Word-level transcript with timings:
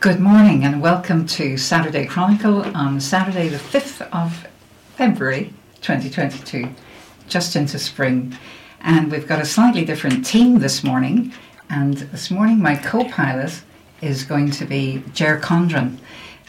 Good 0.00 0.18
morning 0.18 0.64
and 0.64 0.80
welcome 0.80 1.26
to 1.26 1.58
Saturday 1.58 2.06
Chronicle 2.06 2.62
on 2.74 3.02
Saturday, 3.02 3.48
the 3.48 3.58
5th 3.58 4.08
of 4.14 4.46
February 4.96 5.52
2022, 5.82 6.70
just 7.28 7.54
into 7.54 7.78
spring. 7.78 8.34
And 8.80 9.12
we've 9.12 9.28
got 9.28 9.42
a 9.42 9.44
slightly 9.44 9.84
different 9.84 10.24
team 10.24 10.60
this 10.60 10.82
morning. 10.82 11.34
And 11.68 11.98
this 11.98 12.30
morning, 12.30 12.62
my 12.62 12.76
co 12.76 13.04
pilot 13.10 13.60
is 14.00 14.24
going 14.24 14.50
to 14.52 14.64
be 14.64 15.04
Ger 15.12 15.38
Condren. 15.38 15.98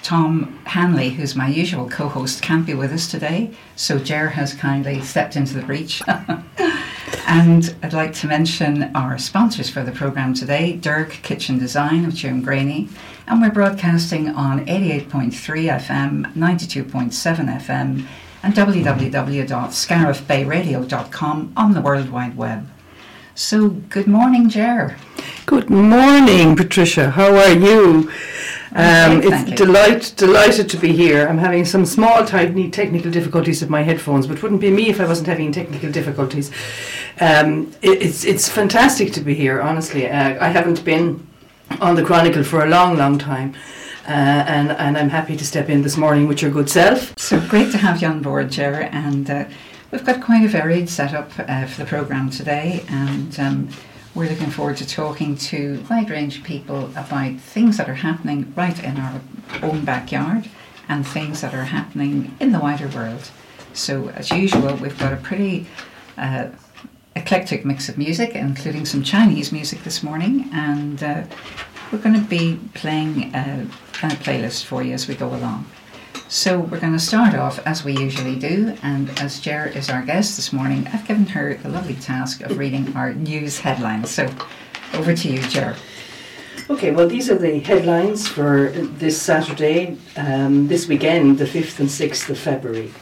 Tom 0.01 0.57
Hanley, 0.63 1.09
who's 1.09 1.35
my 1.35 1.49
usual 1.49 1.89
co 1.89 2.07
host, 2.07 2.41
can't 2.41 2.65
be 2.65 2.73
with 2.73 2.93
us 2.93 3.11
today, 3.11 3.51
so 3.75 3.99
Ger 3.99 4.29
has 4.29 4.53
kindly 4.53 5.01
stepped 5.01 5.35
into 5.35 5.55
the 5.55 5.65
breach. 5.65 6.01
and 7.27 7.75
I'd 7.83 7.91
like 7.91 8.13
to 8.13 8.27
mention 8.27 8.95
our 8.95 9.17
sponsors 9.17 9.69
for 9.69 9.83
the 9.83 9.91
programme 9.91 10.33
today 10.33 10.71
Dirk 10.77 11.09
Kitchen 11.21 11.59
Design 11.59 12.05
of 12.05 12.15
Jim 12.15 12.41
Graney, 12.41 12.87
and 13.27 13.41
we're 13.41 13.51
broadcasting 13.51 14.29
on 14.29 14.65
88.3 14.65 15.31
FM, 15.31 16.33
92.7 16.33 17.61
FM, 17.61 18.05
and 18.43 18.53
www.scariffbayradio.com 18.53 21.53
on 21.55 21.73
the 21.73 21.81
World 21.81 22.09
Wide 22.09 22.35
Web. 22.35 22.67
So, 23.35 23.69
good 23.69 24.07
morning, 24.07 24.49
Ger. 24.49 24.97
Good 25.45 25.69
morning, 25.69 26.55
Patricia. 26.55 27.11
How 27.11 27.35
are 27.35 27.53
you? 27.53 28.11
Um, 28.73 29.21
it's 29.23 29.51
delight, 29.51 30.13
delighted 30.15 30.69
to 30.69 30.77
be 30.77 30.93
here. 30.93 31.27
I'm 31.27 31.37
having 31.37 31.65
some 31.65 31.85
small, 31.85 32.25
tiny 32.25 32.69
technical 32.69 33.11
difficulties 33.11 33.61
with 33.61 33.69
my 33.69 33.81
headphones, 33.81 34.27
but 34.27 34.41
wouldn't 34.41 34.61
be 34.61 34.71
me 34.71 34.89
if 34.89 35.01
I 35.01 35.05
wasn't 35.05 35.27
having 35.27 35.51
technical 35.51 35.91
difficulties. 35.91 36.51
Um, 37.19 37.73
it, 37.81 38.01
it's 38.01 38.23
it's 38.23 38.47
fantastic 38.47 39.11
to 39.13 39.21
be 39.21 39.33
here. 39.33 39.61
Honestly, 39.61 40.09
uh, 40.09 40.43
I 40.43 40.49
haven't 40.49 40.85
been 40.85 41.27
on 41.79 41.95
the 41.95 42.03
Chronicle 42.03 42.43
for 42.43 42.63
a 42.63 42.69
long, 42.69 42.97
long 42.97 43.17
time. 43.17 43.55
Uh, 44.07 44.43
and, 44.47 44.71
and 44.71 44.97
I'm 44.97 45.09
happy 45.09 45.37
to 45.37 45.45
step 45.45 45.69
in 45.69 45.83
this 45.83 45.95
morning 45.95 46.27
with 46.27 46.41
your 46.41 46.51
good 46.51 46.69
self. 46.69 47.13
So 47.17 47.39
great 47.47 47.71
to 47.71 47.77
have 47.77 48.01
you 48.01 48.07
on 48.07 48.21
board, 48.21 48.51
Ger. 48.51 48.89
And 48.91 49.29
uh, 49.29 49.45
we've 49.91 50.03
got 50.03 50.21
quite 50.21 50.43
a 50.43 50.47
varied 50.47 50.89
setup 50.89 51.31
uh, 51.37 51.65
for 51.67 51.83
the 51.83 51.87
programme 51.87 52.29
today. 52.29 52.83
And 52.89 53.39
um, 53.39 53.69
we're 54.15 54.29
looking 54.29 54.49
forward 54.49 54.77
to 54.77 54.87
talking 54.87 55.35
to 55.37 55.83
a 55.85 55.93
wide 55.93 56.09
range 56.09 56.39
of 56.39 56.43
people 56.43 56.85
about 56.97 57.39
things 57.39 57.77
that 57.77 57.87
are 57.87 57.95
happening 57.95 58.51
right 58.57 58.83
in 58.83 58.97
our 58.97 59.21
own 59.61 59.85
backyard 59.85 60.49
and 60.89 61.07
things 61.07 61.41
that 61.41 61.53
are 61.53 61.65
happening 61.65 62.35
in 62.39 62.51
the 62.51 62.59
wider 62.59 62.87
world. 62.89 63.29
So, 63.73 64.09
as 64.09 64.31
usual, 64.31 64.75
we've 64.75 64.97
got 64.99 65.13
a 65.13 65.17
pretty 65.17 65.67
uh, 66.17 66.49
eclectic 67.15 67.65
mix 67.65 67.89
of 67.89 67.97
music, 67.97 68.35
including 68.35 68.85
some 68.85 69.03
Chinese 69.03 69.51
music 69.51 69.83
this 69.83 70.03
morning, 70.03 70.49
and 70.53 71.03
uh, 71.03 71.23
we're 71.91 71.99
going 71.99 72.15
to 72.15 72.27
be 72.27 72.59
playing 72.73 73.33
a, 73.35 73.67
a 74.03 74.09
playlist 74.23 74.65
for 74.65 74.81
you 74.83 74.93
as 74.93 75.07
we 75.07 75.15
go 75.15 75.27
along. 75.27 75.65
So 76.27 76.59
we're 76.59 76.79
going 76.79 76.93
to 76.93 76.99
start 76.99 77.35
off 77.35 77.59
as 77.65 77.83
we 77.83 77.97
usually 77.97 78.39
do, 78.39 78.77
and 78.81 79.09
as 79.19 79.41
Ger 79.41 79.65
is 79.65 79.89
our 79.89 80.01
guest 80.01 80.37
this 80.37 80.53
morning, 80.53 80.87
I've 80.93 81.05
given 81.05 81.25
her 81.27 81.55
the 81.55 81.69
lovely 81.69 81.95
task 81.95 82.41
of 82.41 82.57
reading 82.57 82.95
our 82.95 83.13
news 83.13 83.59
headlines. 83.59 84.09
So 84.09 84.33
over 84.93 85.13
to 85.13 85.29
you, 85.29 85.41
Ger. 85.49 85.75
Okay, 86.69 86.91
well, 86.91 87.07
these 87.07 87.29
are 87.29 87.37
the 87.37 87.59
headlines 87.59 88.27
for 88.27 88.69
this 88.71 89.21
Saturday, 89.21 89.97
um, 90.15 90.69
this 90.69 90.87
weekend, 90.87 91.37
the 91.37 91.45
5th 91.45 91.79
and 91.79 91.89
6th 91.89 92.29
of 92.29 92.37
February. 92.37 92.93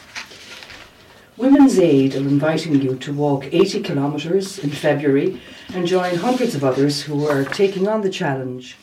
Women's 1.40 1.80
Aid 1.80 2.16
are 2.16 2.18
inviting 2.18 2.82
you 2.82 2.98
to 2.98 3.14
walk 3.14 3.46
80 3.54 3.82
kilometres 3.84 4.60
in 4.60 4.72
February 4.72 5.40
and 5.74 5.88
join 5.88 6.16
hundreds 6.16 6.54
of 6.54 6.66
others 6.66 7.04
who 7.04 7.26
are 7.28 7.46
taking 7.46 7.88
on 7.88 8.02
the 8.02 8.10
challenge. 8.10 8.76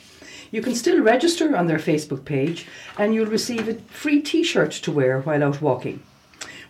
You 0.51 0.63
can 0.63 0.75
still 0.75 1.03
register 1.03 1.55
on 1.55 1.67
their 1.67 1.77
Facebook 1.77 2.25
page 2.25 2.67
and 2.97 3.13
you'll 3.13 3.27
receive 3.27 3.69
a 3.69 3.75
free 3.75 4.23
t 4.23 4.43
shirt 4.43 4.71
to 4.73 4.91
wear 4.91 5.21
while 5.21 5.45
out 5.45 5.61
walking. 5.61 6.03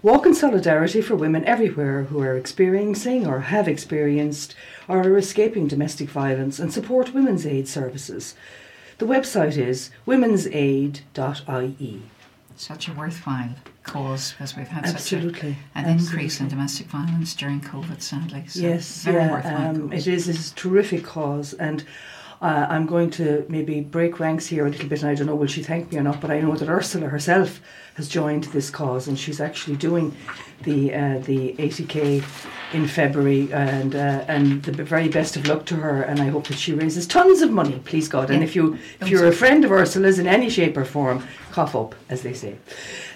Walk 0.02 0.26
in 0.26 0.34
solidarity 0.34 1.00
for 1.00 1.14
women 1.14 1.44
everywhere 1.44 2.02
who 2.02 2.20
are 2.20 2.36
experiencing 2.36 3.24
or 3.24 3.42
have 3.42 3.68
experienced 3.68 4.56
or 4.88 5.02
are 5.02 5.16
escaping 5.16 5.68
domestic 5.68 6.08
violence 6.08 6.58
and 6.58 6.72
support 6.72 7.14
women's 7.14 7.46
aid 7.46 7.68
services. 7.68 8.34
The 8.98 9.06
website 9.06 9.56
is 9.56 9.90
womensaid.ie. 10.04 11.02
Such 12.56 12.88
a 12.88 12.92
worthwhile 12.92 13.50
cause 13.82 14.32
because 14.32 14.56
we've 14.56 14.66
had 14.66 14.86
Absolutely. 14.86 15.32
such 15.32 15.42
a, 15.42 15.46
an 15.46 15.56
Absolutely. 15.84 16.04
increase 16.04 16.40
in 16.40 16.48
domestic 16.48 16.86
violence 16.86 17.34
during 17.34 17.60
COVID, 17.60 18.00
sadly. 18.00 18.46
So 18.48 18.60
yes, 18.60 19.02
very 19.04 19.16
yeah, 19.16 19.32
worthwhile 19.32 19.76
um, 19.76 19.92
it 19.92 20.06
is 20.06 20.28
a 20.28 20.54
terrific 20.54 21.04
cause 21.04 21.52
and 21.54 21.84
uh, 22.42 22.66
I'm 22.68 22.86
going 22.86 23.10
to 23.12 23.44
maybe 23.48 23.80
break 23.80 24.20
ranks 24.20 24.46
here 24.46 24.66
a 24.66 24.70
little 24.70 24.88
bit, 24.88 25.02
and 25.02 25.10
I 25.10 25.14
don't 25.14 25.26
know 25.26 25.34
will 25.34 25.46
she 25.46 25.62
thank 25.62 25.90
me 25.92 25.98
or 25.98 26.02
not. 26.02 26.20
But 26.20 26.30
I 26.30 26.40
know 26.40 26.54
that 26.56 26.68
Ursula 26.68 27.08
herself 27.08 27.60
has 27.94 28.08
joined 28.08 28.44
this 28.44 28.68
cause, 28.70 29.08
and 29.08 29.18
she's 29.18 29.40
actually 29.40 29.76
doing 29.76 30.14
the 30.62 30.92
uh, 30.94 31.18
the 31.20 31.54
80k 31.54 32.22
in 32.74 32.86
February, 32.88 33.50
and 33.52 33.94
uh, 33.94 34.24
and 34.28 34.62
the 34.64 34.84
very 34.84 35.08
best 35.08 35.36
of 35.36 35.46
luck 35.46 35.64
to 35.66 35.76
her. 35.76 36.02
And 36.02 36.20
I 36.20 36.26
hope 36.28 36.48
that 36.48 36.58
she 36.58 36.72
raises 36.74 37.06
tons 37.06 37.40
of 37.42 37.50
money, 37.50 37.80
please 37.84 38.08
God. 38.08 38.30
And 38.30 38.40
Yeah. 38.40 38.44
if 38.48 38.56
you 38.56 38.78
if 39.00 39.08
you're 39.08 39.26
a 39.26 39.32
friend 39.32 39.64
of 39.64 39.72
Ursula's 39.72 40.18
in 40.18 40.26
any 40.26 40.50
shape 40.50 40.76
or 40.76 40.84
form, 40.84 41.26
cough 41.52 41.74
up, 41.74 41.94
as 42.10 42.22
they 42.22 42.34
say. 42.34 42.56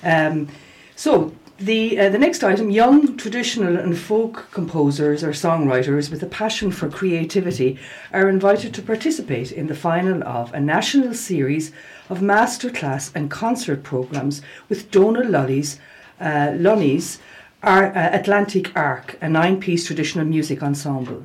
Um, 0.03 0.48
so 0.97 1.32
the, 1.60 1.98
uh, 1.98 2.09
the 2.09 2.19
next 2.19 2.43
item 2.43 2.71
young 2.71 3.19
traditional 3.19 3.76
and 3.76 3.98
folk 3.98 4.48
composers 4.50 5.22
or 5.22 5.32
songwriters 5.32 6.10
with 6.10 6.22
a 6.22 6.26
passion 6.26 6.71
for 6.71 6.88
creativity 6.88 7.78
are 8.12 8.31
invited 8.31 8.72
to 8.75 8.82
participate 8.82 9.53
in 9.53 9.66
the 9.66 9.75
final 9.75 10.25
of 10.25 10.54
a 10.54 10.60
national 10.60 11.12
series 11.12 11.71
of 12.09 12.21
masterclass 12.21 13.15
and 13.15 13.31
concert 13.31 13.82
programmes 13.82 14.41
with 14.71 14.91
Dona 14.91 15.21
Lully's, 15.21 15.78
uh, 16.19 16.54
Lunny's 16.56 17.19
Ar- 17.62 17.94
uh, 17.94 18.19
Atlantic 18.19 18.75
Arc, 18.75 19.19
a 19.21 19.28
nine 19.28 19.60
piece 19.60 19.87
traditional 19.87 20.25
music 20.25 20.62
ensemble. 20.62 21.25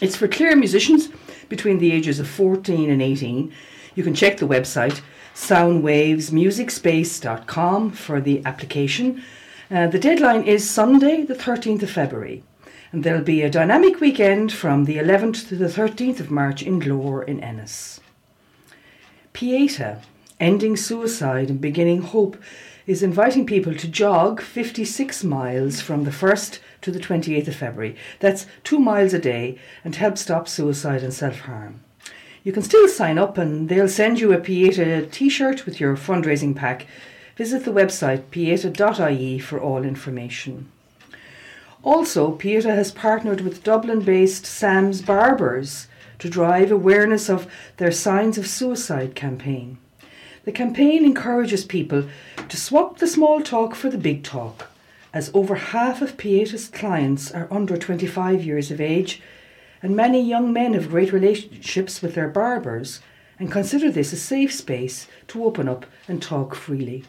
It's 0.00 0.14
for 0.14 0.28
Clare 0.28 0.54
musicians 0.54 1.08
between 1.48 1.78
the 1.78 1.90
ages 1.90 2.20
of 2.20 2.28
14 2.28 2.88
and 2.88 3.02
18. 3.02 3.52
You 3.96 4.04
can 4.04 4.14
check 4.14 4.36
the 4.36 4.46
website 4.46 5.00
soundwavesmusicspace.com 5.34 7.90
for 7.90 8.20
the 8.20 8.40
application. 8.44 9.24
Uh, 9.70 9.86
the 9.86 9.98
deadline 9.98 10.44
is 10.44 10.68
Sunday, 10.68 11.22
the 11.22 11.34
13th 11.34 11.82
of 11.82 11.90
February, 11.90 12.42
and 12.90 13.04
there'll 13.04 13.22
be 13.22 13.42
a 13.42 13.50
dynamic 13.50 14.00
weekend 14.00 14.50
from 14.50 14.86
the 14.86 14.96
11th 14.96 15.46
to 15.46 15.56
the 15.56 15.66
13th 15.66 16.20
of 16.20 16.30
March 16.30 16.62
in 16.62 16.80
Glór 16.80 17.22
in 17.28 17.38
Ennis. 17.40 18.00
Pieta, 19.34 20.00
Ending 20.40 20.74
Suicide 20.74 21.50
and 21.50 21.60
Beginning 21.60 22.00
Hope, 22.00 22.38
is 22.86 23.02
inviting 23.02 23.44
people 23.44 23.74
to 23.74 23.86
jog 23.86 24.40
56 24.40 25.22
miles 25.22 25.82
from 25.82 26.04
the 26.04 26.10
1st 26.10 26.60
to 26.80 26.90
the 26.90 26.98
28th 26.98 27.48
of 27.48 27.56
February. 27.56 27.94
That's 28.20 28.46
two 28.64 28.78
miles 28.78 29.12
a 29.12 29.18
day 29.18 29.58
and 29.84 29.94
help 29.94 30.16
stop 30.16 30.48
suicide 30.48 31.02
and 31.02 31.12
self 31.12 31.40
harm. 31.40 31.80
You 32.42 32.52
can 32.52 32.62
still 32.62 32.88
sign 32.88 33.18
up 33.18 33.36
and 33.36 33.68
they'll 33.68 33.86
send 33.86 34.18
you 34.18 34.32
a 34.32 34.40
Pieta 34.40 35.06
t 35.10 35.28
shirt 35.28 35.66
with 35.66 35.78
your 35.78 35.94
fundraising 35.94 36.56
pack. 36.56 36.86
Visit 37.38 37.64
the 37.64 37.70
website 37.70 38.30
pieta.ie 38.32 39.38
for 39.38 39.60
all 39.60 39.84
information. 39.84 40.68
Also, 41.84 42.32
Pieta 42.32 42.74
has 42.74 42.90
partnered 42.90 43.42
with 43.42 43.62
Dublin 43.62 44.00
based 44.00 44.44
Sam's 44.44 45.02
Barbers 45.02 45.86
to 46.18 46.28
drive 46.28 46.72
awareness 46.72 47.30
of 47.30 47.46
their 47.76 47.92
Signs 47.92 48.38
of 48.38 48.48
Suicide 48.48 49.14
campaign. 49.14 49.78
The 50.46 50.50
campaign 50.50 51.04
encourages 51.04 51.64
people 51.64 52.08
to 52.48 52.56
swap 52.56 52.98
the 52.98 53.06
small 53.06 53.40
talk 53.40 53.76
for 53.76 53.88
the 53.88 53.98
big 53.98 54.24
talk, 54.24 54.66
as 55.14 55.30
over 55.32 55.54
half 55.54 56.02
of 56.02 56.16
Pieta's 56.16 56.66
clients 56.66 57.30
are 57.30 57.46
under 57.52 57.76
25 57.76 58.42
years 58.42 58.72
of 58.72 58.80
age, 58.80 59.22
and 59.80 59.94
many 59.94 60.20
young 60.20 60.52
men 60.52 60.74
have 60.74 60.90
great 60.90 61.12
relationships 61.12 62.02
with 62.02 62.16
their 62.16 62.28
barbers 62.28 63.00
and 63.38 63.52
consider 63.52 63.92
this 63.92 64.12
a 64.12 64.16
safe 64.16 64.52
space 64.52 65.06
to 65.28 65.44
open 65.44 65.68
up 65.68 65.86
and 66.08 66.20
talk 66.20 66.56
freely. 66.56 67.04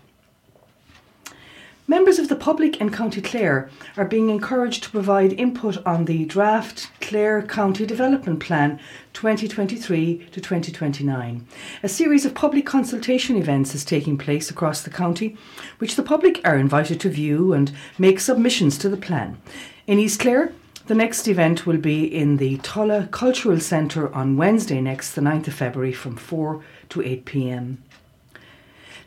Members 1.90 2.20
of 2.20 2.30
the 2.30 2.36
public 2.36 2.80
in 2.80 2.92
County 2.92 3.20
Clare 3.20 3.68
are 3.98 4.06
being 4.06 4.30
encouraged 4.30 4.84
to 4.84 4.92
provide 4.92 5.34
input 5.34 5.84
on 5.88 6.06
the 6.06 6.24
draft 6.24 6.92
Clare 7.02 7.42
County 7.42 7.84
Development 7.84 8.40
Plan 8.40 8.80
2023 9.14 10.28
to 10.32 10.40
2029. 10.40 11.48
A 11.82 11.90
series 11.90 12.26
of 12.26 12.36
public 12.36 12.68
consultation 12.68 13.38
events 13.38 13.74
is 13.74 13.84
taking 13.84 14.20
place 14.20 14.52
across 14.52 14.84
the 14.84 14.92
county, 14.92 15.36
which 15.80 15.96
the 15.96 16.04
public 16.04 16.40
are 16.46 16.58
invited 16.58 17.00
to 17.00 17.10
view 17.10 17.54
and 17.54 17.72
make 17.98 18.20
submissions 18.20 18.78
to 18.78 18.88
the 18.88 18.96
plan. 18.96 19.42
In 19.88 19.98
East 19.98 20.20
Clare, 20.20 20.54
the 20.86 20.94
next 20.94 21.28
event 21.28 21.66
will 21.66 21.78
be 21.78 22.06
in 22.06 22.38
the 22.38 22.58
Tulla 22.58 23.08
Cultural 23.10 23.60
Centre 23.60 24.14
on 24.14 24.38
Wednesday 24.38 24.80
next, 24.80 25.16
the 25.16 25.22
9th 25.22 25.48
of 25.48 25.56
February, 25.56 25.94
from 25.94 26.18
4 26.18 26.64
to 26.90 27.02
8 27.02 27.26
pm. 27.26 27.84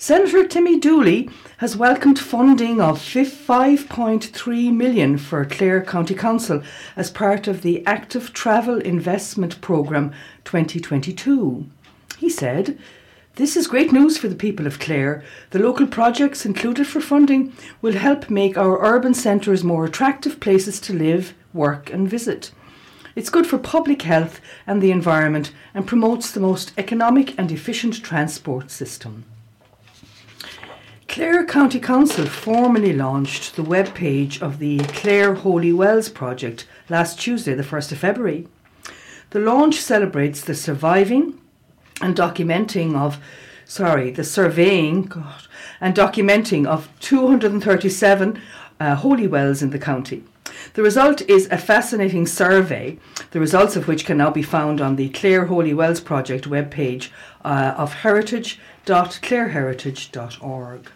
Senator 0.03 0.45
Timmy 0.45 0.81
Dooley 0.81 1.31
has 1.59 1.77
welcomed 1.77 2.19
funding 2.19 2.81
of 2.81 2.99
5.3 2.99 4.75
million 4.75 5.17
for 5.17 5.45
Clare 5.45 5.81
County 5.81 6.17
Council 6.17 6.61
as 6.97 7.09
part 7.09 7.47
of 7.47 7.63
the 7.63 7.87
Active 7.87 8.33
Travel 8.33 8.81
Investment 8.81 9.61
Programme 9.61 10.11
2022. 10.43 11.67
He 12.19 12.29
said, 12.29 12.77
This 13.37 13.57
is 13.57 13.69
great 13.69 13.93
news 13.93 14.19
for 14.19 14.27
the 14.27 14.35
people 14.35 14.67
of 14.67 14.81
Clare. 14.81 15.23
The 15.51 15.61
local 15.61 15.87
projects 15.87 16.45
included 16.45 16.89
for 16.89 17.01
funding 17.01 17.53
will 17.81 17.93
help 17.93 18.29
make 18.29 18.59
our 18.59 18.85
urban 18.85 19.15
centres 19.15 19.63
more 19.63 19.85
attractive 19.85 20.41
places 20.41 20.81
to 20.81 20.93
live, 20.93 21.33
work, 21.55 21.93
and 21.93 22.11
visit. 22.11 22.51
It's 23.15 23.31
good 23.31 23.47
for 23.47 23.57
public 23.57 24.03
health 24.03 24.41
and 24.67 24.83
the 24.83 24.91
environment 24.91 25.53
and 25.73 25.87
promotes 25.87 26.33
the 26.33 26.41
most 26.41 26.73
economic 26.77 27.39
and 27.39 27.53
efficient 27.53 28.03
transport 28.03 28.73
system. 28.73 29.27
Clare 31.13 31.45
County 31.45 31.79
Council 31.79 32.25
formally 32.25 32.95
launched 32.95 33.55
the 33.55 33.63
web 33.63 33.95
page 33.95 34.41
of 34.41 34.59
the 34.59 34.79
Clare 34.79 35.35
Holy 35.35 35.71
Wells 35.71 36.09
project 36.09 36.67
last 36.89 37.21
Tuesday, 37.21 37.53
the 37.53 37.63
1st 37.63 37.93
of 37.93 37.99
February. 37.99 38.49
The 39.29 39.41
launch 39.41 39.75
celebrates 39.75 40.41
the 40.41 40.55
surviving 40.55 41.39
and 42.01 42.17
documenting 42.17 42.97
of, 42.97 43.19
sorry, 43.67 44.11
the 44.11 44.25
surveying 44.25 45.03
God, 45.03 45.43
and 45.83 45.95
documenting 45.95 46.67
of 46.67 46.89
237 47.01 48.41
uh, 48.81 48.95
holy 48.95 49.27
wells 49.27 49.61
in 49.61 49.69
the 49.69 49.79
county. 49.79 50.25
The 50.73 50.83
result 50.83 51.21
is 51.29 51.47
a 51.51 51.59
fascinating 51.59 52.27
survey, 52.27 52.99
the 53.33 53.41
results 53.41 53.77
of 53.77 53.87
which 53.87 54.07
can 54.07 54.17
now 54.17 54.31
be 54.31 54.43
found 54.43 54.81
on 54.81 54.97
the 54.97 55.11
Clare 55.11 55.45
Holy 55.45 55.75
Wells 55.75 56.01
Project 56.01 56.49
webpage 56.49 57.11
uh, 57.45 57.75
of 57.77 57.93
heritage.clareheritage.org. 57.97 60.91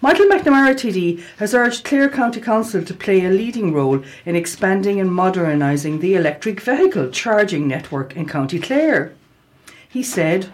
Michael 0.00 0.26
McNamara 0.26 0.74
TD 0.74 1.20
has 1.38 1.54
urged 1.54 1.82
Clare 1.82 2.08
County 2.08 2.40
Council 2.40 2.84
to 2.84 2.94
play 2.94 3.24
a 3.24 3.30
leading 3.30 3.72
role 3.72 4.04
in 4.24 4.36
expanding 4.36 5.00
and 5.00 5.12
modernising 5.12 5.98
the 5.98 6.14
electric 6.14 6.60
vehicle 6.60 7.10
charging 7.10 7.66
network 7.66 8.14
in 8.14 8.24
County 8.24 8.60
Clare. 8.60 9.12
He 9.88 10.04
said, 10.04 10.50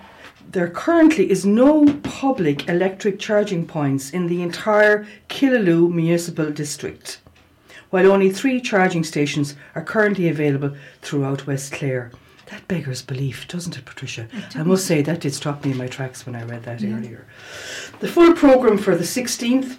there 0.50 0.70
currently 0.70 1.30
is 1.30 1.44
no 1.44 1.84
public 2.02 2.70
electric 2.70 3.18
charging 3.18 3.66
points 3.66 4.10
in 4.12 4.28
the 4.28 4.40
entire 4.40 5.06
Killaloe 5.28 5.92
Municipal 5.92 6.50
District, 6.50 7.20
while 7.90 8.10
only 8.10 8.30
three 8.30 8.62
charging 8.62 9.04
stations 9.04 9.56
are 9.74 9.84
currently 9.84 10.26
available 10.26 10.74
throughout 11.02 11.46
West 11.46 11.70
Clare. 11.70 12.10
That 12.46 12.66
beggars 12.68 13.02
belief, 13.02 13.48
doesn't 13.48 13.78
it, 13.78 13.84
Patricia? 13.84 14.28
It 14.32 14.56
I 14.56 14.62
must 14.62 14.86
say 14.86 15.02
that 15.02 15.20
did 15.20 15.34
stop 15.34 15.64
me 15.64 15.72
in 15.72 15.78
my 15.78 15.86
tracks 15.86 16.26
when 16.26 16.36
I 16.36 16.44
read 16.44 16.64
that 16.64 16.80
yeah. 16.80 16.94
earlier. 16.94 17.26
The 18.00 18.08
full 18.08 18.34
programme 18.34 18.78
for 18.78 18.96
the 18.96 19.04
16th 19.04 19.76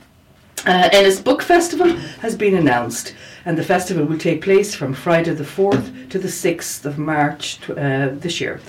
uh, 0.65 0.89
Ennis 0.91 1.19
Book 1.19 1.41
Festival 1.43 1.95
has 2.21 2.35
been 2.35 2.55
announced, 2.55 3.13
and 3.45 3.55
the 3.57 3.63
festival 3.63 4.05
will 4.05 4.17
take 4.17 4.41
place 4.41 4.73
from 4.73 4.95
Friday 4.95 5.33
the 5.33 5.43
4th 5.43 6.09
to 6.09 6.17
the 6.17 6.27
6th 6.27 6.85
of 6.85 6.97
March 6.97 7.59
uh, 7.69 8.09
this 8.13 8.41
year. 8.41 8.59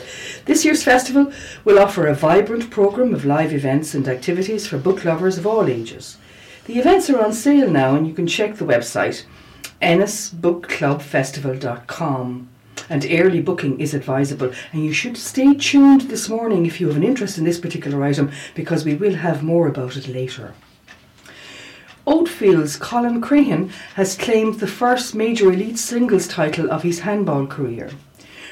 This 0.45 0.63
year's 0.65 0.83
festival 0.83 1.33
will 1.65 1.79
offer 1.79 2.07
a 2.07 2.15
vibrant 2.15 2.69
programme 2.71 3.15
of 3.15 3.25
live 3.25 3.55
events 3.55 3.95
and 3.95 4.07
activities 4.09 4.67
for 4.67 4.77
book 4.77 5.07
lovers 5.07 5.39
of 5.39 5.47
all 5.47 5.69
ages. 5.69 6.19
The 6.67 6.79
events 6.79 7.09
are 7.09 7.25
on 7.25 7.33
sale 7.33 7.71
now, 7.71 7.95
and 7.95 8.07
you 8.07 8.13
can 8.13 8.27
check 8.27 8.57
the 8.57 8.67
website 8.67 9.25
ennisbookclubfestival.com 9.81 12.49
and 12.89 13.07
early 13.11 13.41
booking 13.41 13.81
is 13.81 13.95
advisable. 13.95 14.53
And 14.73 14.85
you 14.85 14.93
should 14.93 15.17
stay 15.17 15.55
tuned 15.55 16.03
this 16.03 16.29
morning 16.29 16.67
if 16.67 16.81
you 16.81 16.89
have 16.89 16.97
an 16.97 17.05
interest 17.05 17.39
in 17.39 17.45
this 17.45 17.61
particular 17.61 18.03
item 18.03 18.31
because 18.55 18.85
we 18.85 18.95
will 18.95 19.15
have 19.17 19.43
more 19.43 19.67
about 19.67 19.97
it 19.97 20.09
later. 20.09 20.55
Oatfield's 22.07 22.77
Colin 22.77 23.21
Crehan 23.21 23.71
has 23.97 24.17
claimed 24.17 24.61
the 24.61 24.69
first 24.69 25.15
major 25.15 25.53
elite 25.53 25.79
singles 25.79 26.29
title 26.29 26.71
of 26.71 26.85
his 26.85 27.01
handball 27.01 27.47
career. 27.47 27.91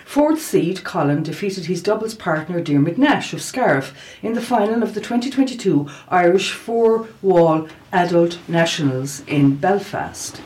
Fourth 0.04 0.42
seed 0.42 0.84
Colin 0.84 1.22
defeated 1.22 1.66
his 1.66 1.82
doubles 1.82 2.14
partner 2.14 2.60
Diarmuid 2.60 2.98
Nash 2.98 3.32
of 3.32 3.40
Scariff 3.40 3.94
in 4.22 4.34
the 4.34 4.42
final 4.42 4.82
of 4.82 4.94
the 4.94 5.00
2022 5.00 5.88
Irish 6.08 6.52
Four 6.52 7.08
Wall 7.22 7.68
Adult 7.92 8.38
Nationals 8.48 9.22
in 9.26 9.56
Belfast. 9.56 10.42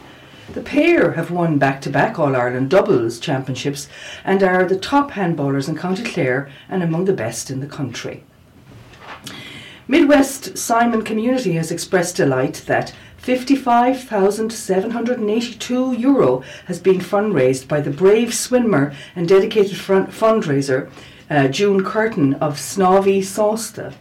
The 0.55 0.63
pair 0.63 1.13
have 1.13 1.31
won 1.31 1.59
back 1.59 1.83
to 1.83 1.91
back 1.91 2.19
All 2.19 2.35
Ireland 2.35 2.71
doubles 2.71 3.19
championships 3.19 3.87
and 4.25 4.43
are 4.43 4.65
the 4.65 4.79
top 4.79 5.11
handballers 5.11 5.69
in 5.69 5.77
County 5.77 6.03
Clare 6.03 6.49
and 6.71 6.83
among 6.83 7.05
the 7.05 7.13
best 7.13 7.51
in 7.51 7.61
the 7.61 7.67
country. 7.67 8.25
Midwest 9.87 10.57
Simon 10.57 11.03
Community 11.03 11.53
has 11.55 11.71
expressed 11.71 12.17
delight 12.17 12.63
that 12.67 12.95
55,782 13.19 15.93
euro 15.93 16.43
has 16.67 16.79
been 16.79 17.01
fundraised 17.01 17.69
by 17.69 17.83
the 17.83 17.91
brave 17.91 18.33
swimmer 18.33 18.95
and 19.15 19.29
dedicated 19.29 19.77
fundraiser 19.77 20.91
uh, 21.29 21.49
June 21.49 21.85
Curtin 21.85 22.33
of 22.35 22.59
Snavy 22.59 23.21
Sausta. 23.21 23.93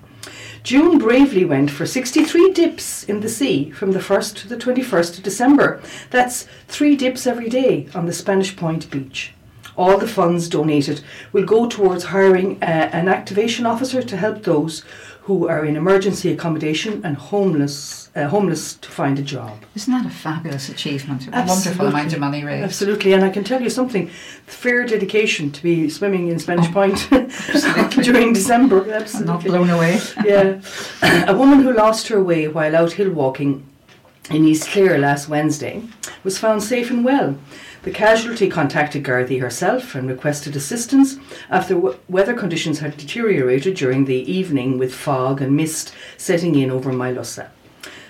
June 0.68 0.98
bravely 0.98 1.46
went 1.46 1.72
for 1.72 1.86
63 1.86 2.52
dips 2.52 3.06
in 3.06 3.22
the 3.22 3.30
sea 3.30 3.72
from 3.72 3.94
the 3.94 4.00
1st 4.00 4.36
to 4.36 4.50
the 4.50 4.58
21st 4.58 5.18
of 5.18 5.24
December. 5.24 5.81
That's 6.10 6.46
three 6.68 6.98
dips 6.98 7.25
every 7.25 7.48
day 7.48 7.88
on 7.96 8.06
the 8.06 8.12
Spanish 8.12 8.54
Point 8.54 8.92
beach. 8.92 9.34
All 9.78 9.98
the 9.98 10.10
funds 10.10 10.50
donated 10.50 11.00
will 11.31 11.46
go 11.46 11.69
towards 11.69 12.04
hiring 12.04 12.62
uh, 12.62 12.90
an 12.92 13.08
activation 13.08 13.66
officer 13.66 14.02
to 14.02 14.18
help 14.18 14.44
those 14.44 14.84
who 15.28 15.46
are 15.50 15.66
in 15.66 15.76
emergency 15.76 16.32
accommodation 16.32 17.02
and 17.04 17.18
homeless 17.18 18.10
uh, 18.16 18.30
homeless 18.30 18.76
to 18.76 18.90
find 18.90 19.20
a 19.20 19.22
job. 19.22 19.58
Isn't 19.76 19.94
that 19.94 20.06
a 20.06 20.10
fabulous 20.10 20.70
achievement? 20.70 21.28
A 21.28 21.46
wonderful 21.46 21.88
amount 21.88 22.14
of 22.14 22.20
money 22.20 22.46
raised. 22.46 22.64
Absolutely, 22.64 23.12
and 23.12 23.26
I 23.26 23.30
can 23.30 23.44
tell 23.44 23.62
you 23.62 23.70
something: 23.70 24.08
fair 24.46 24.86
dedication 24.86 25.52
to 25.52 25.62
be 25.62 25.90
swimming 25.90 26.30
in 26.30 26.40
Spanish 26.40 26.68
oh, 26.70 26.72
Point 26.72 27.10
during 28.04 28.32
December. 28.32 28.90
Absolutely, 28.90 29.34
not 29.34 29.44
blown 29.44 29.70
away. 29.70 30.00
yeah, 30.24 30.62
a 31.28 31.36
woman 31.38 31.60
who 31.60 31.74
lost 31.74 32.08
her 32.08 32.24
way 32.24 32.48
while 32.48 32.74
out 32.74 32.94
hill 32.94 33.12
walking 33.12 33.67
in 34.30 34.46
East 34.46 34.70
Clare 34.70 34.98
last 34.98 35.30
Wednesday 35.30 35.84
was 36.24 36.38
found 36.38 36.62
safe 36.64 36.90
and 36.90 37.06
well. 37.06 37.38
The 37.84 37.92
casualty 37.92 38.50
contacted 38.50 39.04
Gardaí 39.04 39.40
herself 39.40 39.96
and 39.96 40.10
requested 40.10 40.56
assistance 40.56 41.18
after 41.50 41.76
w- 41.76 41.98
weather 42.10 42.34
conditions 42.34 42.80
had 42.80 42.98
deteriorated 42.98 43.76
during 43.76 44.06
the 44.06 44.30
evening 44.30 44.78
with 44.78 44.94
fog 44.94 45.42
and 45.42 45.56
mist 45.56 45.94
setting 46.18 46.56
in 46.56 46.70
over 46.70 46.92
Moylussa. 46.92 47.50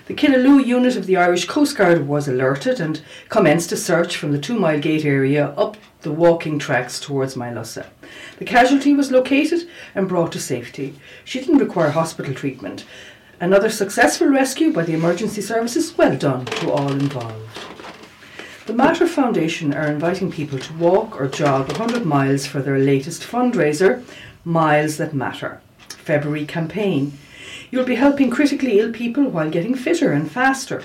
The 0.06 0.14
Killaloe 0.14 0.64
unit 0.64 0.96
of 0.96 1.06
the 1.06 1.18
Irish 1.18 1.44
Coast 1.44 1.76
Guard 1.76 2.08
was 2.08 2.26
alerted 2.26 2.80
and 2.80 3.02
commenced 3.28 3.70
a 3.72 3.76
search 3.76 4.16
from 4.16 4.32
the 4.32 4.38
Two 4.38 4.58
Mile 4.58 4.80
Gate 4.80 5.04
area 5.04 5.48
up 5.50 5.76
the 6.00 6.10
walking 6.10 6.58
tracks 6.58 6.98
towards 6.98 7.34
Moylussa. 7.34 7.86
The 8.38 8.44
casualty 8.44 8.94
was 8.94 9.12
located 9.12 9.68
and 9.94 10.08
brought 10.08 10.32
to 10.32 10.40
safety. 10.40 10.94
She 11.24 11.40
didn't 11.40 11.58
require 11.58 11.90
hospital 11.90 12.34
treatment. 12.34 12.84
Another 13.40 13.70
successful 13.70 14.26
rescue 14.26 14.72
by 14.72 14.82
the 14.82 14.94
emergency 14.94 15.40
services. 15.40 15.96
Well 15.96 16.16
done 16.16 16.44
to 16.46 16.72
all 16.72 16.90
involved. 16.90 17.60
The 18.66 18.72
Mater 18.72 19.06
Foundation 19.06 19.72
are 19.72 19.86
inviting 19.86 20.32
people 20.32 20.58
to 20.58 20.72
walk 20.74 21.20
or 21.20 21.28
jog 21.28 21.68
100 21.68 22.04
miles 22.04 22.46
for 22.46 22.60
their 22.60 22.80
latest 22.80 23.22
fundraiser, 23.22 24.02
Miles 24.44 24.96
That 24.96 25.14
Matter, 25.14 25.60
February 25.88 26.46
campaign. 26.46 27.16
You'll 27.70 27.84
be 27.84 27.94
helping 27.94 28.28
critically 28.28 28.80
ill 28.80 28.92
people 28.92 29.28
while 29.28 29.50
getting 29.50 29.76
fitter 29.76 30.12
and 30.12 30.28
faster. 30.28 30.82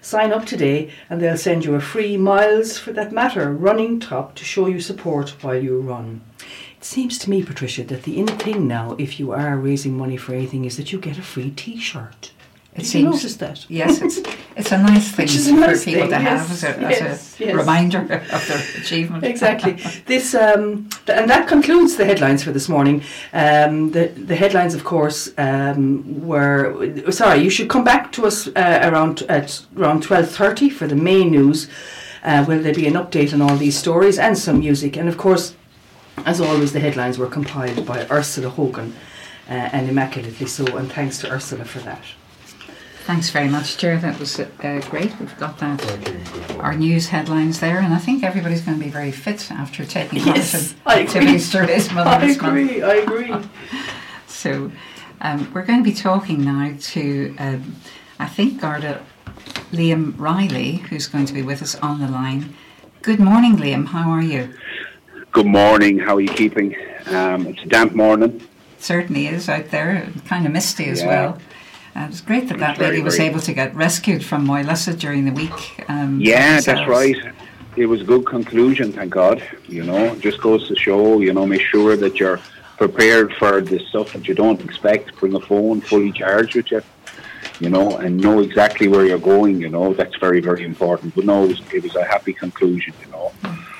Sign 0.00 0.32
up 0.32 0.46
today 0.46 0.92
and 1.10 1.20
they'll 1.20 1.36
send 1.36 1.64
you 1.64 1.74
a 1.74 1.80
free 1.80 2.16
Miles 2.16 2.78
for 2.78 2.92
That 2.92 3.10
Matter 3.10 3.52
running 3.52 3.98
top 3.98 4.36
to 4.36 4.44
show 4.44 4.68
you 4.68 4.80
support 4.80 5.30
while 5.42 5.60
you 5.60 5.80
run. 5.80 6.20
It 6.78 6.84
seems 6.84 7.18
to 7.18 7.28
me, 7.28 7.42
Patricia, 7.42 7.82
that 7.82 8.04
the 8.04 8.20
in 8.20 8.28
thing 8.28 8.68
now, 8.68 8.94
if 8.98 9.18
you 9.18 9.32
are 9.32 9.56
raising 9.56 9.98
money 9.98 10.16
for 10.16 10.32
anything, 10.32 10.64
is 10.64 10.76
that 10.76 10.92
you 10.92 11.00
get 11.00 11.18
a 11.18 11.22
free 11.22 11.50
t 11.50 11.76
shirt. 11.76 12.30
It 12.72 12.82
Did 12.82 12.86
seems. 12.86 13.24
You 13.24 13.30
that? 13.30 13.68
Yes, 13.68 14.00
it's 14.00 14.18
it's 14.54 14.70
a 14.70 14.78
nice 14.78 15.10
thing 15.10 15.26
a 15.26 15.60
nice 15.60 15.82
for 15.82 15.90
people 15.90 16.08
thing, 16.08 16.18
to 16.18 16.22
yes, 16.22 16.40
have 16.40 16.50
as 16.52 16.62
a, 16.62 16.80
yes, 16.80 17.00
as 17.00 17.40
a 17.40 17.44
yes. 17.46 17.54
reminder 17.56 18.02
of 18.32 18.48
their 18.48 18.80
achievement. 18.80 19.24
Exactly. 19.24 19.72
this 20.06 20.36
um, 20.36 20.88
th- 21.04 21.18
and 21.18 21.28
that 21.28 21.48
concludes 21.48 21.96
the 21.96 22.04
headlines 22.04 22.44
for 22.44 22.52
this 22.52 22.68
morning. 22.68 23.02
Um, 23.32 23.90
the 23.90 24.06
the 24.06 24.36
headlines, 24.36 24.74
of 24.74 24.84
course, 24.84 25.32
um, 25.36 26.24
were 26.24 27.10
sorry. 27.10 27.40
You 27.40 27.50
should 27.50 27.68
come 27.68 27.82
back 27.82 28.12
to 28.12 28.24
us 28.24 28.46
uh, 28.46 28.80
around 28.84 29.22
at 29.22 29.66
around 29.76 30.04
twelve 30.04 30.30
thirty 30.30 30.70
for 30.70 30.86
the 30.86 30.94
main 31.10 31.32
news. 31.32 31.68
Uh, 32.22 32.44
will 32.46 32.62
there 32.62 32.74
be 32.74 32.86
an 32.86 32.94
update 32.94 33.32
on 33.32 33.42
all 33.42 33.56
these 33.56 33.76
stories 33.76 34.18
and 34.18 34.38
some 34.38 34.60
music? 34.60 34.96
And 34.96 35.08
of 35.08 35.16
course, 35.16 35.54
as 36.26 36.40
always, 36.40 36.72
the 36.72 36.80
headlines 36.80 37.18
were 37.18 37.28
compiled 37.28 37.86
by 37.86 38.06
Ursula 38.10 38.50
Hogan 38.50 38.94
uh, 39.48 39.52
and 39.52 39.88
immaculately 39.88 40.46
so. 40.46 40.64
And 40.76 40.92
thanks 40.92 41.18
to 41.18 41.30
Ursula 41.30 41.64
for 41.64 41.80
that. 41.80 42.02
Thanks 43.04 43.30
very 43.30 43.48
much, 43.48 43.78
Chair. 43.78 43.96
That 43.96 44.18
was 44.20 44.38
uh, 44.38 44.46
great. 44.90 45.18
We've 45.18 45.38
got 45.38 45.58
that 45.60 45.82
our 46.58 46.76
news 46.76 47.08
headlines 47.08 47.58
there, 47.58 47.78
and 47.78 47.94
I 47.94 47.98
think 47.98 48.22
everybody's 48.22 48.60
going 48.60 48.78
to 48.78 48.84
be 48.84 48.90
very 48.90 49.12
fit 49.12 49.50
after 49.50 49.86
taking 49.86 50.18
yes, 50.18 50.74
part 50.74 50.98
in 50.98 51.06
activities 51.06 51.50
through 51.50 51.68
this 51.68 51.90
month. 51.92 52.06
I 52.06 52.26
agree. 52.30 52.82
I 52.82 52.94
agree. 53.06 53.34
so, 54.26 54.70
um, 55.22 55.50
we're 55.54 55.64
going 55.64 55.82
to 55.82 55.90
be 55.90 55.96
talking 55.96 56.44
now 56.44 56.74
to, 56.78 57.34
um, 57.38 57.76
I 58.18 58.26
think, 58.26 58.60
Garda 58.60 59.02
Liam 59.72 60.14
Riley, 60.18 60.76
who's 60.90 61.06
going 61.06 61.24
to 61.24 61.32
be 61.32 61.40
with 61.40 61.62
us 61.62 61.76
on 61.76 62.00
the 62.00 62.08
line. 62.08 62.54
Good 63.00 63.20
morning, 63.20 63.56
Liam. 63.56 63.86
How 63.86 64.10
are 64.10 64.22
you? 64.22 64.52
Good 65.38 65.46
morning. 65.46 66.00
How 66.00 66.16
are 66.16 66.20
you 66.20 66.30
keeping? 66.30 66.74
Um, 67.06 67.46
it's 67.46 67.62
a 67.62 67.66
damp 67.66 67.94
morning. 67.94 68.42
certainly 68.80 69.28
is 69.28 69.48
out 69.48 69.70
there, 69.70 70.08
kind 70.26 70.44
of 70.46 70.50
misty 70.50 70.86
as 70.86 71.00
Yeah. 71.00 71.06
well. 71.06 71.38
Uh, 71.94 72.00
it 72.00 72.10
was 72.10 72.20
great 72.20 72.48
that 72.48 72.54
It's 72.54 72.60
that 72.60 72.76
very, 72.76 72.90
lady 72.90 73.02
was 73.04 73.18
very- 73.18 73.28
able 73.28 73.38
to 73.42 73.52
get 73.52 73.72
rescued 73.76 74.24
from 74.24 74.44
Moylussa 74.48 74.98
during 74.98 75.26
the 75.26 75.30
week. 75.30 75.84
Um, 75.88 76.18
Yeah, 76.20 76.58
that's 76.60 76.88
right. 76.88 77.14
It 77.76 77.86
was 77.86 78.00
a 78.00 78.04
good 78.04 78.26
conclusion, 78.26 78.90
thank 78.92 79.10
God. 79.12 79.40
You 79.68 79.84
know, 79.84 80.16
just 80.16 80.40
goes 80.40 80.66
to 80.66 80.74
show, 80.74 81.20
you 81.20 81.32
know, 81.32 81.46
make 81.46 81.60
sure 81.62 81.94
that 81.96 82.18
you're 82.18 82.40
prepared 82.76 83.32
for 83.34 83.60
the 83.60 83.78
stuff 83.90 84.12
that 84.14 84.26
you 84.26 84.34
don't 84.34 84.60
expect. 84.60 85.14
Bring 85.20 85.34
a 85.36 85.40
phone 85.40 85.80
fully 85.82 86.10
charged 86.10 86.56
with 86.56 86.72
you, 86.72 86.82
you 87.60 87.70
know, 87.70 87.96
and 87.98 88.16
know 88.20 88.40
exactly 88.40 88.88
where 88.88 89.06
you're 89.06 89.18
going, 89.34 89.60
you 89.60 89.68
know. 89.68 89.94
That's 89.94 90.16
very, 90.16 90.40
very 90.40 90.64
important. 90.64 91.14
But 91.14 91.26
no, 91.26 91.44
it 91.44 91.48
was, 91.50 91.60
it 91.72 91.82
was 91.84 91.94
a 91.94 92.02
happy 92.04 92.32
conclusion, 92.32 92.92
you 93.04 93.12
know. 93.12 93.30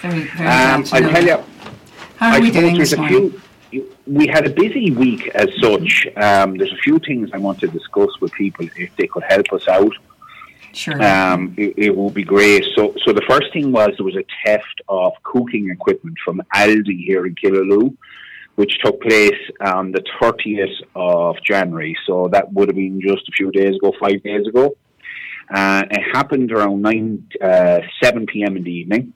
Very, 0.01 0.25
very 0.25 0.49
Um, 0.49 0.85
I 0.93 1.01
tell 1.01 1.25
you, 1.25 1.45
How 2.17 2.31
are 2.31 2.35
I 2.37 2.41
we 2.41 2.51
doing 2.51 2.77
there's 2.77 2.91
this 2.91 2.93
a 2.93 2.97
morning? 2.99 3.31
few. 3.71 3.95
We 4.07 4.27
had 4.27 4.47
a 4.47 4.51
busy 4.51 4.91
week 4.93 5.29
as 5.35 5.49
such. 5.61 6.07
Um, 6.17 6.57
there's 6.57 6.73
a 6.73 6.77
few 6.83 6.99
things 7.01 7.31
I 7.35 7.39
want 7.39 7.61
to 7.61 7.67
discuss 7.69 8.09
with 8.21 8.33
people 8.33 8.67
if 8.77 8.95
they 8.97 9.07
could 9.07 9.25
help 9.29 9.53
us 9.53 9.67
out. 9.69 9.93
Sure. 10.73 11.03
Um, 11.03 11.55
it, 11.59 11.75
it 11.77 11.97
would 11.97 12.15
be 12.15 12.25
great. 12.25 12.65
So, 12.77 12.95
so 13.05 13.13
the 13.13 13.25
first 13.29 13.53
thing 13.53 13.73
was 13.73 13.91
there 13.97 14.05
was 14.07 14.17
a 14.17 14.25
theft 14.45 14.81
of 14.89 15.13
cooking 15.25 15.71
equipment 15.71 16.17
from 16.25 16.41
Aldi 16.55 17.05
here 17.05 17.27
in 17.27 17.35
Killaloe, 17.35 17.95
which 18.55 18.79
took 18.85 19.01
place 19.03 19.41
on 19.61 19.93
the 19.93 20.03
30th 20.21 20.75
of 20.95 21.37
January. 21.45 21.97
So 22.07 22.29
that 22.33 22.53
would 22.53 22.69
have 22.69 22.77
been 22.77 23.01
just 23.01 23.29
a 23.29 23.33
few 23.33 23.51
days 23.51 23.77
ago, 23.77 23.93
five 24.01 24.23
days 24.23 24.47
ago. 24.47 24.77
Uh, 25.53 25.85
it 25.91 26.03
happened 26.15 26.53
around 26.53 26.83
nine, 26.83 27.27
uh, 27.43 27.81
7 28.03 28.27
p.m. 28.27 28.57
in 28.57 28.63
the 28.65 28.73
evening. 28.73 29.15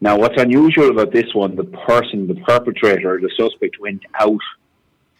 Now, 0.00 0.18
what's 0.18 0.40
unusual 0.40 0.90
about 0.90 1.12
this 1.12 1.32
one, 1.34 1.56
the 1.56 1.64
person, 1.64 2.26
the 2.26 2.34
perpetrator, 2.34 3.20
the 3.20 3.30
suspect 3.36 3.80
went 3.80 4.02
out 4.20 4.40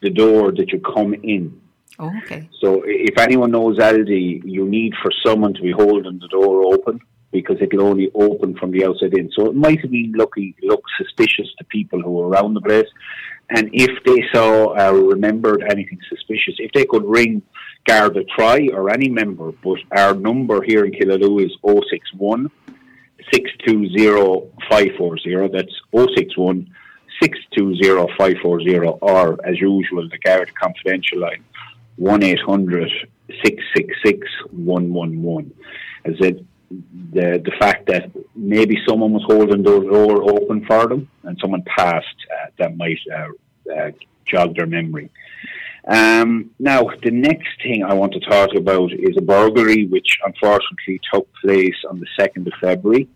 the 0.00 0.10
door 0.10 0.52
that 0.52 0.70
you 0.70 0.80
come 0.80 1.14
in. 1.14 1.60
oh, 1.98 2.12
okay. 2.22 2.48
So 2.60 2.82
if 2.84 3.18
anyone 3.18 3.52
knows 3.52 3.78
Aldi, 3.78 4.42
you 4.44 4.66
need 4.66 4.92
for 5.02 5.10
someone 5.24 5.54
to 5.54 5.62
be 5.62 5.72
holding 5.72 6.18
the 6.18 6.28
door 6.28 6.74
open 6.74 7.00
because 7.32 7.56
it 7.60 7.70
can 7.70 7.80
only 7.80 8.10
open 8.14 8.54
from 8.56 8.70
the 8.70 8.84
outside 8.84 9.14
in. 9.14 9.30
So 9.32 9.46
it 9.46 9.56
might 9.56 9.80
have 9.80 9.90
been 9.90 10.12
lucky, 10.12 10.54
look 10.62 10.82
suspicious 10.96 11.48
to 11.58 11.64
people 11.64 12.00
who 12.00 12.12
were 12.12 12.28
around 12.28 12.54
the 12.54 12.60
place. 12.60 12.86
And 13.50 13.70
if 13.72 14.02
they 14.04 14.24
saw 14.32 14.74
or 14.78 14.94
remembered 15.08 15.64
anything 15.68 15.98
suspicious, 16.08 16.54
if 16.58 16.70
they 16.72 16.84
could 16.84 17.04
ring 17.04 17.42
Garda 17.86 18.24
Try 18.36 18.68
or 18.72 18.90
any 18.90 19.08
member, 19.08 19.52
but 19.52 19.78
our 19.96 20.14
number 20.14 20.62
here 20.62 20.84
in 20.84 20.92
Killaloe 20.92 21.44
is 21.44 21.52
061 21.90 22.50
620 23.32 24.50
540. 24.68 25.48
That's 25.48 25.72
061 25.92 26.70
620 27.22 28.12
540, 28.18 28.76
or 29.00 29.46
as 29.46 29.60
usual, 29.60 30.08
the 30.08 30.18
Garda 30.18 30.52
Confidential 30.52 31.20
line 31.20 31.44
1 31.96 32.22
800 32.22 32.90
666 33.44 34.28
111. 34.50 35.54
As 36.04 36.14
it, 36.20 36.44
the, 36.70 37.40
the 37.44 37.52
fact 37.58 37.86
that 37.86 38.10
maybe 38.34 38.76
someone 38.86 39.12
was 39.12 39.24
holding 39.26 39.62
the 39.62 39.80
door 39.80 40.30
open 40.30 40.64
for 40.66 40.86
them 40.88 41.08
and 41.22 41.38
someone 41.40 41.62
passed, 41.62 42.16
uh, 42.30 42.50
that 42.58 42.76
might 42.76 42.98
uh, 43.14 43.72
uh, 43.74 43.90
jog 44.26 44.56
their 44.56 44.66
memory. 44.66 45.10
Um, 45.86 46.50
now, 46.58 46.88
the 47.02 47.10
next 47.10 47.62
thing 47.62 47.84
I 47.84 47.92
want 47.92 48.12
to 48.14 48.20
talk 48.20 48.54
about 48.56 48.92
is 48.92 49.16
a 49.18 49.22
burglary 49.22 49.86
which 49.86 50.18
unfortunately 50.24 51.00
took 51.12 51.28
place 51.42 51.76
on 51.88 52.00
the 52.00 52.06
2nd 52.18 52.46
of 52.46 52.52
February 52.60 53.08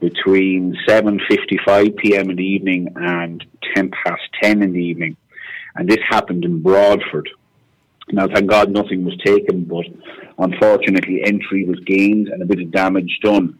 between 0.00 0.76
7.55 0.86 1.96
p.m. 1.96 2.30
in 2.30 2.36
the 2.36 2.44
evening 2.44 2.92
and 2.96 3.44
10 3.74 3.90
past 4.04 4.22
10 4.42 4.62
in 4.62 4.72
the 4.72 4.84
evening. 4.84 5.16
And 5.74 5.88
this 5.88 5.98
happened 6.08 6.44
in 6.44 6.62
Broadford. 6.62 7.30
Now, 8.12 8.28
thank 8.28 8.48
God 8.48 8.70
nothing 8.70 9.04
was 9.04 9.16
taken, 9.24 9.64
but 9.64 9.86
unfortunately 10.38 11.22
entry 11.24 11.64
was 11.64 11.80
gained 11.80 12.28
and 12.28 12.42
a 12.42 12.46
bit 12.46 12.60
of 12.60 12.70
damage 12.70 13.18
done. 13.22 13.58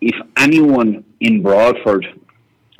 If 0.00 0.14
anyone 0.36 1.04
in 1.20 1.42
Broadford 1.42 2.06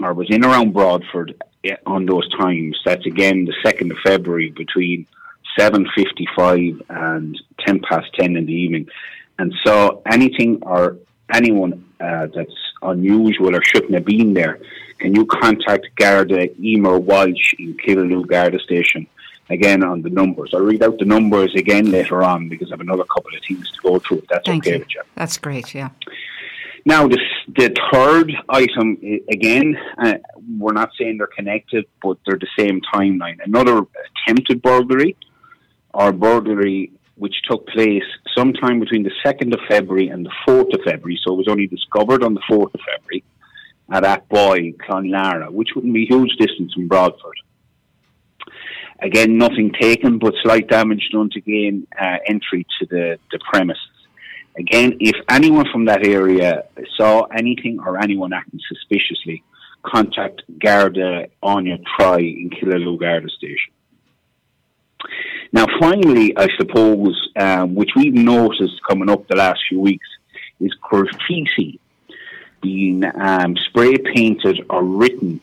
or 0.03 0.13
was 0.13 0.29
in 0.31 0.45
around 0.45 0.73
Broadford 0.73 1.43
on 1.87 2.07
those 2.07 2.29
times, 2.31 2.81
that's 2.85 3.07
again 3.07 3.45
the 3.45 3.55
2nd 3.65 3.91
of 3.91 3.99
February 4.05 4.51
between 4.51 5.07
7.55 5.59 6.81
and 6.89 7.41
10 7.61 7.81
past 7.81 8.13
10 8.15 8.37
in 8.37 8.47
the 8.47 8.53
evening, 8.53 8.89
and 9.39 9.55
so 9.65 10.03
anything 10.11 10.63
or 10.63 10.97
anyone 11.33 11.85
uh, 12.01 12.27
that's 12.35 12.57
unusual 12.83 13.55
or 13.55 13.63
shouldn't 13.63 13.95
have 13.95 14.05
been 14.05 14.35
there, 14.35 14.59
can 14.99 15.15
you 15.15 15.27
contact 15.27 15.89
Garda 15.97 16.49
Emer 16.61 16.99
Walsh 16.99 17.55
in 17.59 17.77
Killaloe 17.77 18.27
Garda 18.27 18.59
Station? 18.61 19.07
Again, 19.51 19.83
on 19.85 20.01
the 20.01 20.09
numbers. 20.09 20.55
I'll 20.55 20.61
read 20.61 20.83
out 20.83 20.99
the 20.99 21.05
numbers 21.05 21.55
again 21.55 21.91
later 21.91 22.23
on 22.23 22.49
because 22.49 22.71
I 22.71 22.75
have 22.75 22.81
another 22.81 23.05
couple 23.05 23.35
of 23.37 23.43
things 23.47 23.71
to 23.73 23.81
go 23.83 23.99
through. 23.99 24.19
If 24.19 24.29
that's 24.29 24.47
Thank 24.47 24.65
okay 24.65 24.75
you. 24.75 24.79
with 24.79 24.95
you. 24.95 25.03
That's 25.17 25.37
great, 25.37 25.75
yeah. 25.75 25.91
Now, 26.85 27.07
this, 27.07 27.21
the 27.55 27.75
third 27.93 28.33
item, 28.49 28.99
again, 29.31 29.77
uh, 30.03 30.15
we're 30.59 30.73
not 30.73 30.91
saying 30.99 31.19
they're 31.19 31.29
connected, 31.29 31.85
but 32.03 32.19
they're 32.27 32.39
the 32.39 32.49
same 32.59 32.81
timeline. 32.93 33.39
Another 33.45 33.83
attempted 34.27 34.63
burglary 34.63 35.17
or 35.95 36.13
burglary 36.13 36.93
which 37.17 37.37
took 37.49 37.67
place 37.69 38.03
sometime 38.37 38.81
between 38.81 39.05
the 39.05 39.13
2nd 39.25 39.53
of 39.53 39.61
February 39.69 40.09
and 40.09 40.27
the 40.27 40.33
4th 40.49 40.75
of 40.75 40.81
February, 40.85 41.21
so 41.23 41.35
it 41.35 41.37
was 41.37 41.47
only 41.49 41.69
discovered 41.69 42.25
on 42.25 42.35
the 42.35 42.41
4th 42.51 42.75
of 42.75 42.81
February 42.81 43.23
at 43.93 44.03
Atboy, 44.03 44.77
Clonlara, 44.79 45.51
which 45.51 45.69
wouldn't 45.77 45.95
be 45.95 46.05
a 46.05 46.07
huge 46.07 46.35
distance 46.39 46.73
from 46.73 46.89
Broadford. 46.89 47.37
Again, 49.01 49.37
nothing 49.37 49.73
taken, 49.79 50.19
but 50.19 50.35
slight 50.43 50.69
damage 50.69 51.11
done 51.13 51.31
to 51.31 51.41
gain 51.41 51.87
uh, 52.01 52.17
entry 52.27 52.67
to 52.79 52.87
the, 52.87 53.19
the 53.31 53.39
premises. 53.53 53.83
Again, 54.57 54.99
if 55.01 55.17
anyone 55.31 55.67
from 55.73 55.87
that 55.87 56.07
area 56.07 56.65
saw 56.97 57.23
anything 57.23 57.81
or 57.81 58.03
anyone 58.03 58.33
acting 58.33 58.61
suspiciously, 58.69 59.43
contact 59.83 60.43
Garda 60.59 61.29
on 61.43 61.67
your 61.67 61.79
try 61.97 62.19
in 62.19 62.51
Killaloe 62.51 63.01
Garda 63.01 63.29
Station. 63.31 63.73
Now, 65.53 65.67
finally, 65.81 66.37
I 66.37 66.49
suppose, 66.59 67.31
um, 67.37 67.75
which 67.75 67.91
we've 67.97 68.15
noticed 68.15 68.81
coming 68.89 69.11
up 69.11 69.27
the 69.27 69.37
last 69.37 69.61
few 69.69 69.81
weeks, 69.81 70.07
is 70.61 70.73
graffiti 70.81 71.81
being 72.61 73.05
um, 73.05 73.57
spray 73.57 73.97
painted 73.97 74.65
or 74.71 74.85
written 74.85 75.41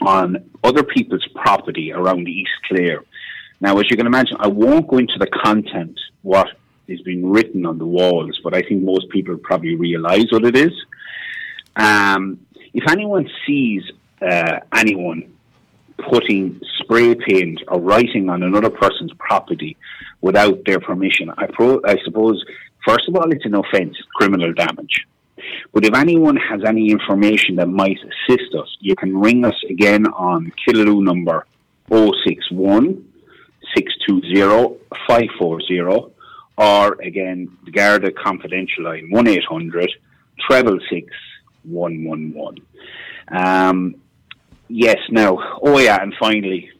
on 0.00 0.50
other 0.64 0.82
people's 0.82 1.26
property 1.34 1.92
around 1.92 2.26
East 2.28 2.50
Clare. 2.66 3.04
Now, 3.60 3.78
as 3.78 3.90
you 3.90 3.96
can 3.96 4.06
imagine, 4.06 4.36
I 4.40 4.48
won't 4.48 4.88
go 4.88 4.98
into 4.98 5.18
the 5.18 5.26
content, 5.26 5.98
what 6.22 6.48
is 6.90 7.00
being 7.02 7.30
written 7.30 7.66
on 7.66 7.78
the 7.78 7.86
walls, 7.86 8.38
but 8.42 8.54
I 8.54 8.62
think 8.62 8.82
most 8.82 9.08
people 9.10 9.36
probably 9.36 9.76
realise 9.76 10.30
what 10.30 10.44
it 10.44 10.56
is. 10.56 10.72
Um, 11.76 12.46
if 12.72 12.84
anyone 12.90 13.28
sees 13.46 13.82
uh, 14.20 14.60
anyone 14.74 15.32
putting 16.10 16.60
spray 16.78 17.14
paint 17.14 17.62
or 17.68 17.80
writing 17.80 18.28
on 18.28 18.42
another 18.42 18.70
person's 18.70 19.12
property 19.18 19.76
without 20.20 20.64
their 20.64 20.80
permission, 20.80 21.30
I, 21.36 21.46
pro- 21.46 21.80
I 21.84 21.96
suppose, 22.04 22.42
first 22.86 23.08
of 23.08 23.16
all, 23.16 23.30
it's 23.30 23.44
an 23.44 23.54
offence, 23.54 23.96
criminal 24.14 24.52
damage. 24.52 25.06
But 25.72 25.84
if 25.84 25.94
anyone 25.94 26.36
has 26.36 26.62
any 26.66 26.90
information 26.90 27.56
that 27.56 27.68
might 27.68 27.98
assist 27.98 28.54
us, 28.54 28.68
you 28.80 28.94
can 28.94 29.16
ring 29.16 29.44
us 29.44 29.54
again 29.68 30.06
on 30.06 30.52
Killaloe 30.66 31.02
number 31.02 31.46
061 31.88 33.04
620 33.74 34.78
540 35.06 36.10
or 36.56 37.00
again 37.02 37.56
the 37.64 37.70
Garda 37.70 38.12
confidential 38.12 38.84
line 38.84 39.08
1 39.10 39.26
800 39.26 39.90
treble 40.40 40.78
six 40.90 41.06
one 41.62 42.04
one 42.04 42.32
one. 42.32 42.56
Um, 43.28 43.96
yes, 44.68 44.98
now, 45.10 45.38
oh 45.62 45.78
yeah, 45.78 46.00
and 46.00 46.14
finally, 46.18 46.70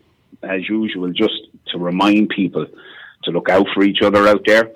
as 0.43 0.69
usual, 0.69 1.12
just 1.12 1.35
to 1.69 1.79
remind 1.79 2.31
people 2.31 2.67
to 3.25 3.31
look 3.31 3.49
out 3.49 3.67
for 3.75 3.83
each 3.83 4.03
other 4.03 4.27
out 4.27 4.43
there. 4.47 4.71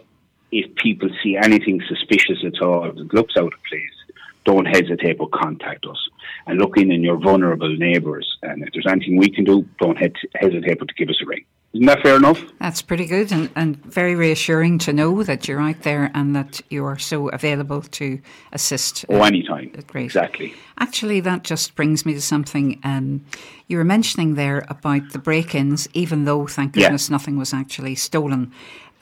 If 0.52 0.74
people 0.76 1.08
see 1.22 1.36
anything 1.36 1.82
suspicious 1.88 2.44
at 2.46 2.62
all 2.62 2.82
that 2.82 3.14
looks 3.14 3.34
out 3.36 3.52
of 3.52 3.64
place, 3.68 4.14
don't 4.44 4.66
hesitate 4.66 5.18
but 5.18 5.32
contact 5.32 5.84
us. 5.86 5.98
And 6.46 6.60
look 6.60 6.76
in 6.76 6.92
in 6.92 7.02
your 7.02 7.16
vulnerable 7.16 7.74
neighbours. 7.76 8.38
And 8.42 8.62
if 8.62 8.68
there's 8.72 8.86
anything 8.86 9.16
we 9.16 9.30
can 9.30 9.44
do, 9.44 9.66
don't 9.80 9.98
he- 9.98 10.12
hesitate 10.34 10.78
but 10.78 10.88
to 10.88 10.94
give 10.94 11.08
us 11.08 11.20
a 11.22 11.26
ring. 11.26 11.44
Isn't 11.74 11.86
that 11.86 12.02
fair 12.02 12.16
enough? 12.16 12.40
That's 12.60 12.82
pretty 12.82 13.04
good 13.06 13.32
and, 13.32 13.50
and 13.56 13.84
very 13.84 14.14
reassuring 14.14 14.78
to 14.78 14.92
know 14.92 15.24
that 15.24 15.48
you're 15.48 15.60
out 15.60 15.82
there 15.82 16.08
and 16.14 16.34
that 16.36 16.60
you 16.70 16.84
are 16.84 16.98
so 16.98 17.28
available 17.30 17.82
to 17.82 18.20
assist. 18.52 19.04
Oh, 19.08 19.22
anytime. 19.24 19.72
Great. 19.88 20.04
Exactly. 20.04 20.54
Actually, 20.78 21.18
that 21.20 21.42
just 21.42 21.74
brings 21.74 22.06
me 22.06 22.14
to 22.14 22.20
something 22.20 22.78
um, 22.84 23.24
you 23.66 23.76
were 23.76 23.84
mentioning 23.84 24.34
there 24.34 24.64
about 24.68 25.10
the 25.10 25.18
break 25.18 25.52
ins, 25.56 25.88
even 25.94 26.26
though, 26.26 26.46
thank 26.46 26.76
Yeah. 26.76 26.84
goodness, 26.84 27.10
nothing 27.10 27.36
was 27.36 27.52
actually 27.52 27.96
stolen. 27.96 28.52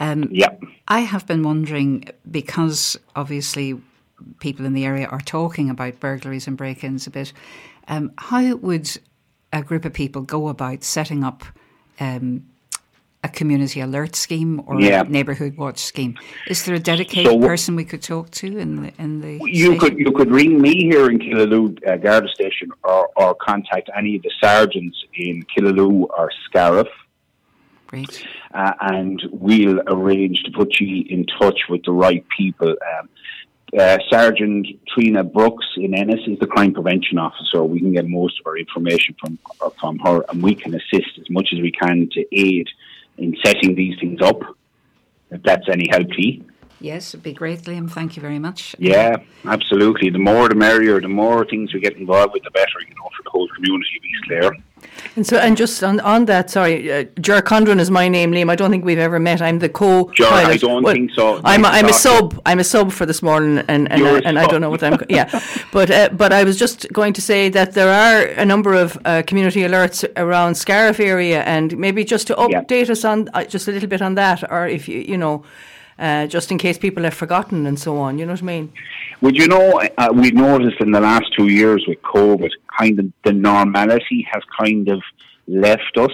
Um, 0.01 0.29
Yeah. 0.31 0.55
I 0.89 1.01
have 1.01 1.27
been 1.27 1.43
wondering 1.43 2.05
because 2.31 2.99
obviously 3.15 3.79
people 4.41 4.65
in 4.65 4.73
the 4.73 4.87
area 4.87 5.09
are 5.09 5.21
talking 5.21 5.69
about 5.69 6.01
burglaries 6.01 6.47
and 6.47 6.57
break 6.57 6.83
ins 6.85 7.07
a 7.07 7.11
bit, 7.11 7.35
um, 7.89 8.13
how 8.17 8.55
would 8.57 8.97
a 9.53 9.63
group 9.63 9.85
of 9.85 9.93
people 9.93 10.23
go 10.23 10.49
about 10.49 10.83
setting 10.85 11.23
up 11.23 11.45
um, 12.01 12.45
a 13.25 13.29
community 13.29 13.81
alert 13.81 14.17
scheme 14.17 14.63
or 14.67 14.81
Yeah. 14.81 15.03
a 15.03 15.05
neighbourhood 15.05 15.57
watch 15.57 15.79
scheme? 15.79 16.19
Is 16.49 16.65
there 16.65 16.75
a 16.75 16.81
dedicated 16.81 17.31
So 17.31 17.39
person 17.39 17.77
we 17.77 17.85
could 17.85 18.03
talk 18.03 18.31
to 18.33 18.47
in 18.59 18.83
the 18.83 18.93
in 18.99 19.21
the 19.21 19.33
You 19.45 19.67
station? 19.67 19.79
could 19.79 19.99
you 19.99 20.11
could 20.13 20.31
ring 20.31 20.61
me 20.61 20.75
here 20.91 21.09
in 21.09 21.19
Killaloe 21.19 21.67
uh, 21.87 21.97
Garda 21.99 22.29
Station 22.29 22.71
or, 22.83 23.09
or 23.17 23.35
contact 23.37 23.89
any 23.97 24.17
of 24.17 24.23
the 24.23 24.33
sergeants 24.43 24.99
in 25.15 25.45
Killaloe 25.45 26.09
or 26.19 26.31
Scariff. 26.47 26.89
Great. 27.87 28.25
uh, 28.55 28.73
and 28.81 29.23
we'll 29.31 29.79
arrange 29.87 30.43
to 30.45 30.51
put 30.51 30.81
you 30.81 31.05
in 31.11 31.27
touch 31.39 31.61
with 31.69 31.83
the 31.85 31.93
right 31.93 32.25
people. 32.37 32.71
Um, 32.71 33.09
uh, 33.79 33.99
Sergeant 34.11 34.67
Trina 34.89 35.23
Brooks 35.23 35.67
in 35.77 35.95
Ennis 35.95 36.21
is 36.27 36.39
the 36.39 36.47
crime 36.47 36.73
prevention 36.75 37.19
officer. 37.19 37.63
We 37.63 37.81
can 37.81 37.93
get 37.93 38.07
most 38.09 38.41
of 38.41 38.47
our 38.47 38.57
information 38.59 39.15
from 39.21 39.39
from 39.79 39.99
her, 40.01 40.25
and 40.31 40.43
we 40.43 40.55
can 40.55 40.75
assist 40.75 41.13
as 41.21 41.29
much 41.31 41.49
as 41.53 41.61
we 41.61 41.71
can 41.71 42.09
to 42.13 42.21
aid 42.33 42.67
in 43.23 43.37
setting 43.45 43.75
these 43.75 43.99
things 44.01 44.21
up. 44.21 44.41
If 45.31 45.43
that's 45.43 45.67
any 45.71 45.89
help 45.91 46.09
to 46.09 46.27
you. 46.27 46.45
Yes, 46.81 47.15
it'd 47.15 47.23
be 47.23 47.33
great, 47.33 47.61
Liam. 47.63 47.91
Thank 47.91 48.17
you 48.17 48.21
very 48.21 48.39
much. 48.39 48.75
Yeah, 48.79 49.17
absolutely. 49.45 50.11
The 50.11 50.19
more 50.19 50.49
the 50.49 50.55
merrier. 50.55 51.01
The 51.01 51.09
more 51.09 51.47
things 51.47 51.73
we 51.73 51.81
get 51.81 51.97
involved 51.97 52.33
with, 52.35 52.43
the 52.43 52.51
better. 52.51 52.79
You 52.87 52.95
know, 52.97 53.09
for 53.17 53.23
the 53.23 53.31
whole 53.31 53.49
community 53.55 53.91
of 53.99 54.05
East 54.05 54.25
Clare. 54.27 54.53
And 55.17 55.27
so, 55.27 55.37
and 55.37 55.57
just 55.57 55.83
on, 55.85 56.01
on 56.01 56.25
that, 56.27 56.51
sorry, 56.51 56.91
uh, 56.91 57.05
Ger 57.21 57.43
Condren 57.43 57.79
is 57.81 57.91
my 57.91 58.09
name, 58.09 58.33
Liam. 58.33 58.51
I 58.51 58.57
don't 58.57 58.71
think 58.71 58.85
we've 58.85 58.99
ever 58.99 59.19
met. 59.19 59.43
I'm 59.43 59.59
the 59.59 59.69
co. 59.69 60.11
Ger, 60.13 60.27
I 60.27 60.57
don't 60.57 60.85
think 60.85 61.11
so. 61.13 61.41
I'm, 61.45 61.65
a, 61.65 61.69
I'm 61.69 61.89
a 61.89 61.93
sub. 61.93 62.41
I'm 62.47 62.59
a 62.59 62.65
sub 62.65 62.93
for 62.93 63.05
this 63.07 63.23
morning, 63.23 63.65
and 63.69 63.91
and, 63.93 64.03
a 64.03 64.27
and 64.27 64.39
I 64.39 64.47
don't 64.47 64.61
know 64.61 64.71
what 64.71 64.83
I'm. 64.83 64.99
Yeah, 65.09 65.29
but 65.73 65.91
uh, 65.91 66.09
but 66.13 66.33
I 66.33 66.45
was 66.45 66.59
just 66.59 66.91
going 66.93 67.13
to 67.15 67.21
say 67.23 67.49
that 67.51 67.73
there 67.73 67.91
are 67.91 68.27
a 68.41 68.45
number 68.45 68.75
of 68.75 68.99
uh, 69.05 69.23
community 69.27 69.61
alerts 69.61 70.05
around 70.17 70.55
Scariff 70.55 70.99
area, 71.01 71.43
and 71.43 71.77
maybe 71.77 72.05
just 72.05 72.27
to 72.29 72.35
Yeah. 72.51 72.63
update 72.63 72.89
us 72.91 73.05
on 73.05 73.29
uh, 73.35 73.45
just 73.45 73.69
a 73.69 73.73
little 73.73 73.89
bit 73.89 74.03
on 74.03 74.15
that, 74.15 74.51
or 74.51 74.67
if 74.67 74.89
you 74.89 75.01
you 75.01 75.19
know. 75.19 75.45
Uh, 75.99 76.27
just 76.27 76.51
in 76.51 76.59
case 76.59 76.79
people 76.79 77.03
have 77.05 77.15
forgotten 77.15 77.67
and 77.67 77.79
so 77.79 77.97
on, 77.99 78.19
you 78.19 78.25
know 78.27 78.33
what 78.33 78.43
I 78.43 78.47
mean? 78.47 78.73
Would 79.21 79.37
you 79.37 79.47
know, 79.47 79.81
uh, 79.99 80.09
we've 80.13 80.35
noticed 80.35 80.81
in 80.81 80.91
the 80.91 81.01
last 81.01 81.27
two 81.37 81.49
years 81.49 81.85
with 81.87 82.01
COVID, 82.03 82.51
kind 82.79 82.99
of 82.99 83.13
the 83.25 83.33
normality 83.33 84.27
has 84.33 84.43
kind 84.59 84.89
of 84.89 85.03
left 85.47 85.97
us, 85.99 86.11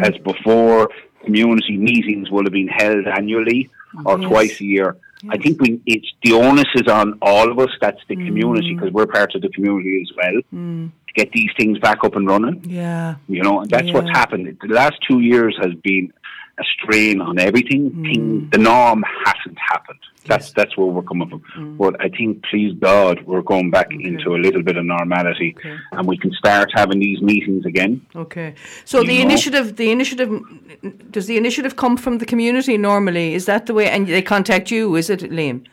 as 0.00 0.16
before 0.24 0.88
community 1.24 1.76
meetings 1.76 2.30
would 2.30 2.46
have 2.46 2.52
been 2.52 2.68
held 2.68 3.06
annually 3.06 3.68
or 4.04 4.18
Yes. 4.20 4.28
twice 4.28 4.60
a 4.60 4.64
year. 4.64 4.96
I 5.30 5.38
think 5.38 5.60
we, 5.60 5.80
it's 5.86 6.06
the 6.22 6.32
onus 6.34 6.66
is 6.74 6.86
on 6.88 7.18
all 7.22 7.50
of 7.50 7.58
us. 7.58 7.70
That's 7.80 8.00
the 8.08 8.16
community 8.16 8.74
because 8.74 8.92
we're 8.92 9.06
part 9.06 9.34
of 9.34 9.42
the 9.42 9.48
community 9.48 10.02
as 10.02 10.16
well 10.16 10.40
to 10.52 11.12
get 11.14 11.32
these 11.32 11.50
things 11.58 11.78
back 11.78 12.04
up 12.04 12.14
and 12.16 12.28
running. 12.28 12.62
Yeah. 12.68 13.16
You 13.26 13.42
know, 13.42 13.60
and 13.62 13.70
that's 13.70 13.90
what's 13.92 14.10
happened. 14.10 14.56
The 14.60 14.74
last 14.74 14.96
two 15.08 15.20
years 15.20 15.56
has 15.60 15.72
been 15.82 16.12
a 16.58 16.64
strain 16.74 17.20
on 17.20 17.38
everything. 17.38 17.90
Mm. 17.90 18.02
Thing, 18.02 18.48
the 18.50 18.58
norm 18.58 19.04
hasn't 19.24 19.58
happened. 19.58 19.98
That's 20.26 20.52
that's 20.52 20.76
where 20.76 20.86
we're 20.86 21.02
coming 21.02 21.28
from. 21.28 21.42
Mm. 21.56 21.76
But 21.78 22.00
I 22.00 22.08
think, 22.08 22.42
please 22.50 22.72
God, 22.80 23.22
we're 23.26 23.42
going 23.42 23.70
back 23.70 23.88
into 23.92 24.34
a 24.34 24.38
little 24.46 24.62
bit 24.62 24.76
of 24.76 24.84
normality, 24.84 25.54
Okay. 25.58 25.76
and 25.92 26.06
we 26.06 26.16
can 26.16 26.32
start 26.32 26.70
having 26.74 26.98
these 26.98 27.20
meetings 27.20 27.64
again. 27.64 28.00
Okay. 28.14 28.54
So 28.84 29.00
You 29.00 29.06
the 29.06 29.18
know? 29.18 29.24
initiative, 29.28 29.76
the 29.76 29.90
initiative, 29.90 30.30
does 31.10 31.26
the 31.26 31.36
initiative 31.36 31.76
come 31.76 31.96
from 31.96 32.18
the 32.18 32.26
community 32.26 32.76
normally? 32.76 33.34
Is 33.34 33.44
that 33.46 33.66
the 33.66 33.74
way? 33.74 33.88
And 33.90 34.06
they 34.06 34.22
contact 34.22 34.70
you, 34.70 34.96
is 34.96 35.10
it, 35.10 35.20
Liam? 35.20 35.64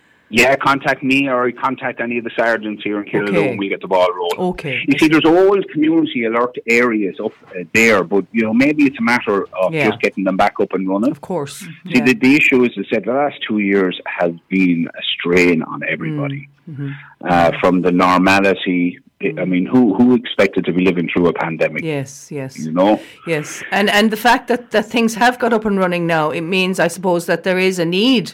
Yeah, 0.42 0.56
contact 0.56 1.04
me 1.04 1.20
or 1.30 1.52
contact 1.52 2.02
any 2.02 2.18
of 2.18 2.24
the 2.24 2.32
sergeants 2.36 2.82
here 2.84 2.98
in 3.02 3.06
Killaloe, 3.12 3.38
Okay. 3.38 3.50
and 3.52 3.60
we 3.60 3.70
get 3.74 3.82
the 3.82 3.88
ball 3.96 4.10
rolling. 4.20 4.40
Okay. 4.54 4.78
You 4.88 4.98
see, 4.98 5.08
there's 5.08 5.26
old 5.26 5.64
community 5.72 6.26
alert 6.26 6.56
areas 6.68 7.16
up 7.26 7.34
uh, 7.50 7.64
there, 7.74 8.04
but 8.04 8.26
you 8.32 8.42
know 8.46 8.54
maybe 8.66 8.82
it's 8.90 8.98
a 8.98 9.08
matter 9.14 9.38
of 9.62 9.68
Yeah. 9.74 9.90
just 9.90 10.00
getting 10.02 10.24
them 10.24 10.38
back 10.44 10.56
up 10.64 10.72
and 10.74 10.84
running. 10.94 11.12
Of 11.12 11.22
course. 11.22 11.56
See, 11.60 11.70
Yeah. 11.86 12.06
the, 12.08 12.14
the 12.26 12.34
issue 12.40 12.60
is, 12.66 12.72
I 12.78 12.84
said, 12.92 13.02
the 13.06 13.14
last 13.24 13.38
two 13.48 13.60
years 13.60 13.96
has 14.20 14.32
been 14.50 14.80
a 15.02 15.04
strain 15.16 15.62
on 15.74 15.80
everybody. 15.96 16.50
Mm-hmm. 16.70 16.92
Uh, 17.30 17.52
from 17.62 17.82
the 17.82 17.92
normality, 17.92 19.00
I 19.22 19.42
I 19.44 19.46
mean, 19.54 19.66
who 19.74 19.82
who 19.98 20.06
expected 20.16 20.62
to 20.66 20.74
be 20.78 20.82
living 20.90 21.08
through 21.12 21.28
a 21.34 21.34
pandemic? 21.46 21.82
Yes, 21.84 22.12
yes, 22.40 22.52
You 22.66 22.72
know, 22.80 23.00
yes. 23.34 23.48
And 23.78 23.88
and 23.98 24.06
the 24.16 24.22
fact 24.28 24.44
that, 24.50 24.72
that 24.72 24.86
things 24.96 25.12
have 25.16 25.36
got 25.44 25.52
up 25.58 25.66
and 25.70 25.78
running 25.78 26.04
now, 26.18 26.26
it 26.40 26.42
means, 26.58 26.76
I 26.80 26.90
suppose, 26.98 27.22
that 27.32 27.44
there 27.48 27.60
is 27.70 27.80
a 27.80 27.86
need 27.86 28.26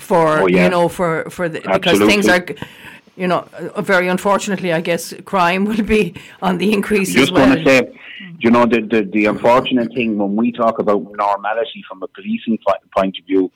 for 0.00 0.40
Oh, 0.40 0.46
yeah. 0.46 0.64
you 0.64 0.70
know 0.70 0.88
for 0.88 1.28
for 1.30 1.48
the, 1.48 1.60
because 1.60 1.98
things 2.00 2.28
are. 2.28 2.44
You 3.16 3.26
know, 3.26 3.46
uh, 3.74 3.82
very 3.82 4.08
unfortunately, 4.08 4.72
I 4.72 4.80
guess 4.80 5.12
crime 5.26 5.64
will 5.70 5.82
be 5.82 6.14
on 6.40 6.56
the 6.56 6.72
increase 6.72 7.12
just 7.12 7.24
as 7.24 7.30
well. 7.32 7.48
want 7.48 7.58
to 7.58 7.64
say, 7.66 8.00
you 8.38 8.50
know, 8.50 8.64
the, 8.64 8.80
the 8.80 9.02
the 9.12 9.26
unfortunate 9.26 9.92
thing 9.92 10.16
when 10.16 10.36
we 10.36 10.52
talk 10.52 10.78
about 10.78 11.02
normality 11.26 11.84
from 11.86 12.02
a 12.02 12.08
policing 12.08 12.58
point 12.96 13.18
of 13.18 13.24
view, 13.26 13.50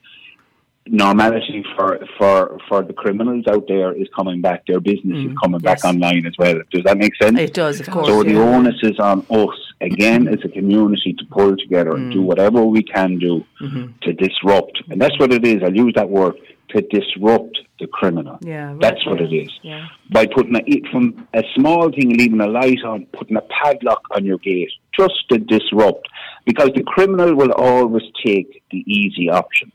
normality 0.86 1.64
for 1.76 1.98
for 2.18 2.58
for 2.68 2.82
the 2.82 2.92
criminals 2.92 3.44
out 3.48 3.66
there 3.68 3.92
is 3.92 4.08
coming 4.14 4.40
back. 4.40 4.66
Their 4.66 4.80
business 4.80 5.18
is 5.30 5.36
coming 5.42 5.60
Mm, 5.60 5.64
yes. 5.64 5.82
back 5.82 5.84
online 5.94 6.26
as 6.26 6.34
well. 6.38 6.60
Does 6.70 6.82
that 6.84 6.98
make 6.98 7.14
sense? 7.16 7.38
It 7.38 7.54
does, 7.54 7.80
of 7.80 7.88
course. 7.90 8.06
So 8.06 8.22
the 8.22 8.32
yeah. 8.32 8.38
Mm. 8.38 8.54
onus 8.56 8.76
is 8.82 8.98
on 8.98 9.24
us 9.30 9.56
again 9.80 10.28
as 10.28 10.38
a 10.44 10.48
community 10.48 11.14
to 11.18 11.24
pull 11.26 11.56
together 11.56 11.94
and 11.96 12.12
do 12.12 12.22
whatever 12.22 12.64
we 12.64 12.82
can 12.82 13.18
do 13.18 13.44
Mm-hmm. 13.60 13.86
to 14.02 14.12
disrupt, 14.12 14.82
and 14.90 15.00
that's 15.00 15.18
what 15.18 15.32
it 15.32 15.44
is. 15.46 15.62
I'll 15.62 15.74
use 15.74 15.94
that 15.96 16.10
word 16.10 16.34
to 16.70 16.82
disrupt 16.82 17.56
the 17.80 17.86
criminal. 17.86 18.38
Yeah, 18.42 18.72
right, 18.72 18.80
that's 18.80 19.06
what 19.06 19.20
it 19.22 19.32
is. 19.32 19.50
yeah. 19.62 19.86
By 20.10 20.26
putting 20.26 20.54
a, 20.56 20.60
it 20.66 20.82
from 20.92 21.26
a 21.32 21.42
small 21.54 21.90
thing, 21.90 22.10
leaving 22.16 22.40
a 22.42 22.46
light 22.46 22.82
on, 22.84 23.06
putting 23.18 23.36
a 23.36 23.42
padlock 23.42 24.02
on 24.10 24.24
your 24.26 24.38
gate, 24.38 24.70
just 24.98 25.14
to 25.30 25.38
disrupt, 25.38 26.08
because 26.44 26.70
the 26.74 26.82
criminal 26.82 27.34
will 27.34 27.52
always 27.52 28.02
take 28.24 28.62
the 28.70 28.84
easy 28.86 29.30
option. 29.30 29.72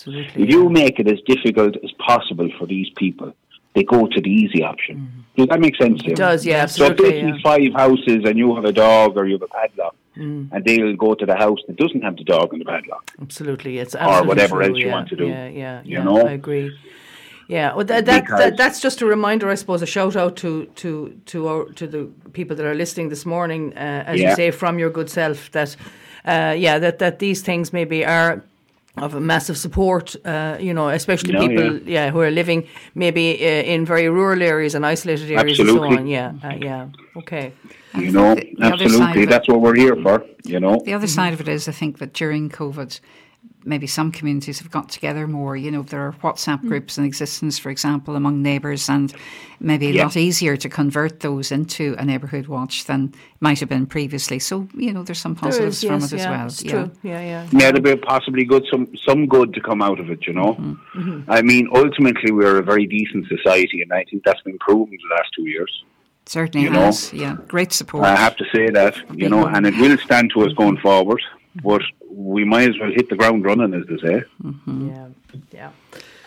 Absolutely. 0.00 0.42
If 0.44 0.50
you 0.50 0.68
make 0.70 0.98
it 0.98 1.06
as 1.08 1.20
difficult 1.26 1.76
as 1.84 1.92
possible 1.98 2.48
for 2.58 2.66
these 2.66 2.88
people, 2.96 3.34
they 3.74 3.84
go 3.84 4.06
to 4.06 4.20
the 4.20 4.30
easy 4.30 4.62
option. 4.64 4.96
Does 5.36 5.48
that 5.48 5.60
make 5.60 5.76
sense? 5.76 6.02
you? 6.02 6.14
Mm-hmm. 6.14 6.14
does, 6.14 6.46
yeah, 6.46 6.64
So 6.66 6.84
if 6.84 6.92
absolutely, 6.92 7.20
there's 7.20 7.36
yeah. 7.36 7.42
five 7.42 7.72
houses 7.74 8.20
and 8.24 8.38
you 8.38 8.54
have 8.56 8.64
a 8.64 8.72
dog 8.72 9.18
or 9.18 9.26
you 9.26 9.34
have 9.34 9.42
a 9.42 9.48
padlock, 9.48 9.94
Mm. 10.16 10.48
and 10.50 10.64
they'll 10.64 10.96
go 10.96 11.14
to 11.14 11.24
the 11.24 11.36
house 11.36 11.60
that 11.68 11.76
doesn't 11.76 12.02
have 12.02 12.16
the 12.16 12.24
dog 12.24 12.52
and 12.52 12.60
the 12.60 12.64
padlock. 12.64 13.12
Absolutely, 13.22 13.78
it's 13.78 13.94
absolutely 13.94 14.26
whatever 14.28 14.56
true, 14.56 14.64
else 14.66 14.78
you 14.78 14.86
yeah, 14.86 14.92
want 14.92 15.08
to 15.08 15.16
do, 15.16 15.28
Yeah, 15.28 15.48
yeah, 15.48 15.82
you 15.84 15.98
yeah. 15.98 16.02
know? 16.02 16.26
I 16.26 16.32
agree. 16.32 16.76
Yeah, 17.46 17.74
well, 17.74 17.84
that, 17.84 18.06
that, 18.06 18.26
that, 18.26 18.56
that's 18.56 18.80
just 18.80 19.02
a 19.02 19.06
reminder, 19.06 19.48
I 19.48 19.54
suppose, 19.54 19.82
a 19.82 19.86
shout 19.86 20.16
out 20.16 20.34
to 20.38 20.66
to 20.82 20.88
to 21.26 21.48
our, 21.48 21.64
to 21.80 21.86
the 21.86 22.02
people 22.32 22.56
that 22.56 22.66
are 22.66 22.74
listening 22.74 23.08
this 23.08 23.24
morning, 23.24 23.72
uh, 23.76 24.04
as 24.10 24.20
you 24.20 24.34
say, 24.34 24.50
from 24.50 24.78
your 24.80 24.90
good 24.90 25.08
self. 25.08 25.50
That, 25.52 25.76
uh, 26.24 26.54
yeah, 26.58 26.78
that 26.80 26.98
that 26.98 27.18
these 27.20 27.40
things 27.42 27.72
maybe 27.72 28.04
are 28.04 28.42
of 28.96 29.14
a 29.14 29.20
massive 29.20 29.56
support, 29.56 30.16
uh, 30.24 30.56
you 30.60 30.74
know, 30.74 30.88
especially 30.88 31.32
No, 31.32 31.46
people, 31.48 31.78
yeah. 31.88 32.10
who 32.10 32.20
are 32.20 32.30
living 32.30 32.66
maybe 32.94 33.38
uh, 33.40 33.62
in 33.74 33.86
very 33.86 34.08
rural 34.08 34.42
areas 34.42 34.74
and 34.74 34.84
isolated 34.84 35.30
areas 35.30 35.60
Absolutely. 35.60 35.88
and 35.88 35.96
so 35.96 36.00
on. 36.00 36.06
Yeah, 36.06 36.32
uh, 36.44 36.54
yeah, 36.60 36.88
okay. 37.16 37.52
And 37.92 38.02
You 38.02 38.12
know, 38.12 38.34
the- 38.34 38.54
the 38.58 38.64
absolutely. 38.64 39.10
of 39.10 39.16
it- 39.16 39.28
That's 39.30 39.48
what 39.48 39.60
we're 39.60 39.76
here 39.76 39.96
for. 40.02 40.24
You 40.44 40.60
know, 40.60 40.80
The 40.84 40.94
other 40.94 41.06
side 41.08 41.32
of 41.32 41.40
it 41.40 41.48
is, 41.48 41.68
I 41.68 41.72
think 41.72 41.98
that 41.98 42.12
during 42.12 42.50
COVID, 42.50 43.00
maybe 43.64 43.86
some 43.86 44.10
communities 44.12 44.58
have 44.58 44.70
got 44.70 44.88
together 44.88 45.26
more. 45.26 45.56
You 45.56 45.70
know, 45.70 45.82
there 45.82 46.00
are 46.00 46.12
WhatsApp 46.22 46.60
groups 46.62 46.98
in 46.98 47.04
existence, 47.04 47.58
for 47.58 47.70
example, 47.70 48.16
among 48.16 48.42
neighbours, 48.42 48.88
and 48.88 49.12
maybe 49.60 49.88
a 49.88 49.92
Yeah. 49.92 50.04
lot 50.04 50.16
easier 50.16 50.56
to 50.56 50.68
convert 50.68 51.20
those 51.20 51.52
into 51.52 51.94
a 51.98 52.04
neighbourhood 52.04 52.46
watch 52.46 52.84
than 52.86 53.12
might 53.40 53.60
have 53.60 53.68
been 53.68 53.86
previously. 53.86 54.38
So, 54.38 54.68
you 54.74 54.92
know, 54.92 55.02
there's 55.02 55.20
some 55.20 55.34
positives 55.34 55.82
is, 55.82 55.88
from 55.88 56.00
yes, 56.00 56.12
it 56.12 56.16
as 56.16 56.24
yeah, 56.24 56.30
well. 56.30 56.46
It's 56.46 56.64
yeah. 56.64 56.70
true. 56.72 56.90
Yeah, 57.02 57.20
yeah. 57.20 57.46
yeah, 57.52 57.72
there'll 57.72 57.80
be 57.80 57.96
possibly 57.96 58.44
good 58.44 58.64
some 58.70 58.88
some 59.06 59.26
good 59.26 59.52
to 59.54 59.60
come 59.60 59.82
out 59.82 60.00
of 60.00 60.10
it. 60.10 60.26
You 60.26 60.32
know, 60.34 60.54
Mm-hmm. 60.54 61.30
I 61.30 61.42
mean, 61.42 61.68
ultimately 61.74 62.30
we're 62.32 62.58
a 62.58 62.62
very 62.62 62.86
decent 62.86 63.26
society, 63.28 63.82
and 63.82 63.92
I 63.92 64.04
think 64.04 64.24
that's 64.24 64.42
been 64.42 64.58
proven 64.58 64.90
the 64.90 65.14
last 65.14 65.30
two 65.36 65.46
years. 65.48 65.84
Certainly 66.26 66.66
You 66.66 66.72
know. 66.72 66.92
Yeah, 67.12 67.36
great 67.48 67.72
support. 67.72 68.04
I 68.04 68.14
have 68.16 68.36
to 68.36 68.44
say 68.54 68.68
that, 68.70 68.94
you 69.16 69.28
know, 69.28 69.46
and 69.46 69.66
it 69.66 69.74
will 69.78 69.98
stand 69.98 70.30
to 70.34 70.42
us 70.46 70.52
going 70.52 70.76
forward. 70.78 71.22
But 71.56 71.82
we 72.08 72.44
might 72.44 72.68
as 72.68 72.78
well 72.78 72.90
hit 72.90 73.08
the 73.08 73.16
ground 73.16 73.44
running, 73.44 73.74
as 73.74 73.86
they 73.86 73.98
say. 73.98 74.22
Yeah, 74.66 75.08
yeah. 75.52 75.70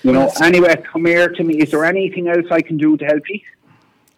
You 0.04 0.12
know. 0.12 0.32
Anyway, 0.42 0.76
come 0.92 1.06
here 1.06 1.30
to 1.30 1.44
me. 1.44 1.62
Is 1.62 1.72
there 1.72 1.86
anything 1.86 2.28
else 2.28 2.46
I 2.52 2.62
can 2.62 2.78
do 2.78 2.98
to 2.98 3.06
help 3.06 3.24
you? 3.30 3.40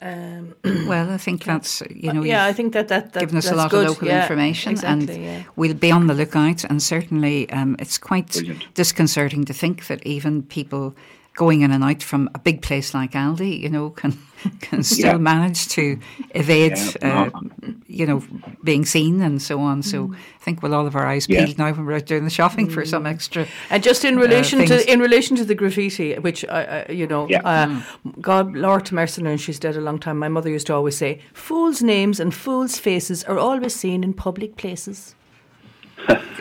Um, 0.01 0.55
well, 0.87 1.11
I 1.11 1.17
think 1.17 1.43
that's 1.43 1.81
you 1.89 2.11
know. 2.11 2.23
yeah, 2.23 2.45
I 2.45 2.53
think 2.53 2.73
that 2.73 2.87
that, 2.89 3.13
that 3.13 3.19
given 3.21 3.37
us 3.37 3.45
a 3.45 3.49
that's 3.49 3.57
lot 3.57 3.71
good. 3.71 3.85
of 3.85 3.93
local 3.93 4.07
yeah, 4.07 4.23
information, 4.23 4.73
exactly, 4.73 5.15
and 5.15 5.23
yeah. 5.23 5.43
we'll 5.55 5.73
be 5.73 5.91
on 5.91 6.07
the 6.07 6.13
lookout. 6.13 6.63
And 6.63 6.81
certainly, 6.81 7.49
um, 7.51 7.75
it's 7.79 7.97
quite 7.97 8.31
Brilliant. 8.31 8.73
disconcerting 8.73 9.45
to 9.45 9.53
think 9.53 9.87
that 9.87 10.05
even 10.05 10.43
people 10.43 10.95
going 11.35 11.61
in 11.61 11.71
and 11.71 11.83
out 11.83 12.01
from 12.01 12.29
a 12.33 12.39
big 12.39 12.61
place 12.61 12.93
like 12.93 13.11
Aldi, 13.11 13.59
you 13.59 13.69
know, 13.69 13.89
can 13.89 14.17
can 14.61 14.83
still 14.83 15.13
Yeah. 15.13 15.17
manage 15.17 15.67
to 15.69 15.99
evade, 16.33 16.77
Yeah, 16.77 16.93
uh, 17.01 17.25
uh-huh. 17.25 17.71
you 17.87 18.05
know, 18.05 18.23
being 18.63 18.85
seen 18.85 19.21
and 19.21 19.41
so 19.41 19.59
on. 19.59 19.81
So 19.83 20.07
mm. 20.07 20.15
I 20.15 20.43
think 20.43 20.61
we'll 20.61 20.73
all 20.73 20.85
have 20.85 20.95
our 20.95 21.05
eyes 21.05 21.27
Yeah. 21.27 21.45
peeled 21.45 21.57
now 21.57 21.71
when 21.73 21.85
we're 21.85 21.95
out 21.95 22.05
doing 22.05 22.23
the 22.23 22.29
shopping 22.29 22.69
for 22.69 22.85
some 22.85 23.03
mm. 23.03 23.11
extra. 23.11 23.47
And 23.69 23.83
just 23.83 24.05
in 24.05 24.17
uh, 24.17 24.21
relation 24.21 24.59
things. 24.59 24.69
to 24.69 24.91
in 24.91 24.99
relation 24.99 25.35
to 25.37 25.45
the 25.45 25.55
graffiti, 25.55 26.15
which 26.15 26.45
I, 26.45 26.85
I 26.87 26.91
you 26.91 27.07
know, 27.07 27.27
Yeah. 27.29 27.41
uh, 27.43 27.67
mm. 27.67 28.21
God, 28.21 28.55
Lord 28.55 28.91
mercy, 28.91 29.25
and 29.25 29.41
she's 29.41 29.59
dead 29.59 29.75
a 29.75 29.81
long 29.81 29.99
time. 29.99 30.17
My 30.17 30.29
mother 30.29 30.49
used 30.49 30.67
to 30.67 30.73
always 30.73 30.97
say, 30.97 31.19
"Fools' 31.33 31.81
names 31.81 32.19
and 32.19 32.33
fools' 32.33 32.79
faces 32.79 33.23
are 33.25 33.39
always 33.39 33.75
seen 33.75 34.03
in 34.03 34.13
public 34.13 34.55
places." 34.57 35.15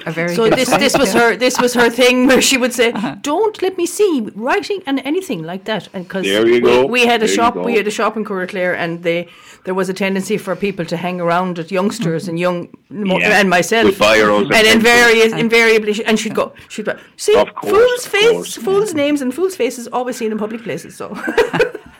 A 0.07 0.11
very 0.12 0.35
So 0.35 0.45
good 0.45 0.59
this 0.59 0.69
point, 0.69 0.81
this 0.81 0.99
was 0.99 1.12
her 1.14 1.35
this 1.37 1.59
was 1.59 1.73
her 1.75 1.88
thing 1.88 2.27
where 2.27 2.43
she 2.43 2.59
would 2.59 2.75
say, 2.75 2.93
"Don't 3.23 3.62
let 3.62 3.79
me 3.79 3.87
see 3.87 4.29
writing 4.35 4.83
and 4.87 5.01
anything 5.05 5.43
like 5.43 5.64
that." 5.64 5.88
And 5.95 6.05
because 6.05 6.25
There 6.27 6.47
you 6.47 6.55
we, 6.55 6.61
go. 6.61 6.85
we 6.87 7.07
had 7.07 7.23
a 7.23 7.27
There 7.27 7.35
shop, 7.37 7.57
we 7.57 7.75
had 7.77 7.87
a 7.87 7.90
shop 7.90 8.14
in 8.19 8.25
Curraclare, 8.25 8.75
and 8.77 9.03
they 9.03 9.29
there 9.64 9.73
was 9.73 9.88
a 9.88 9.95
tendency 9.95 10.37
for 10.37 10.55
people 10.57 10.85
to 10.93 10.97
hang 10.99 11.21
around 11.23 11.59
at 11.59 11.71
youngsters 11.71 12.29
and 12.29 12.38
young 12.38 12.69
Yeah. 12.90 13.40
and 13.40 13.49
myself, 13.49 13.87
With 13.87 13.99
biros 13.99 14.43
and 14.43 14.53
and 14.53 14.53
pencils. 14.53 14.75
invariably, 14.75 15.40
invariably, 15.40 16.05
and 16.05 16.19
she'd 16.21 16.35
go, 16.35 16.53
she'd 16.69 16.85
go, 16.85 16.97
see, 17.17 17.33
course, 17.33 17.71
fools' 17.75 18.05
of 18.07 18.12
face, 18.12 18.31
course. 18.33 18.57
fools' 18.57 18.93
names, 18.95 19.23
and 19.23 19.33
fools' 19.33 19.57
faces 19.57 19.88
always 19.88 20.17
seen 20.17 20.33
in 20.33 20.38
public 20.38 20.62
places. 20.62 20.95
So 20.97 21.07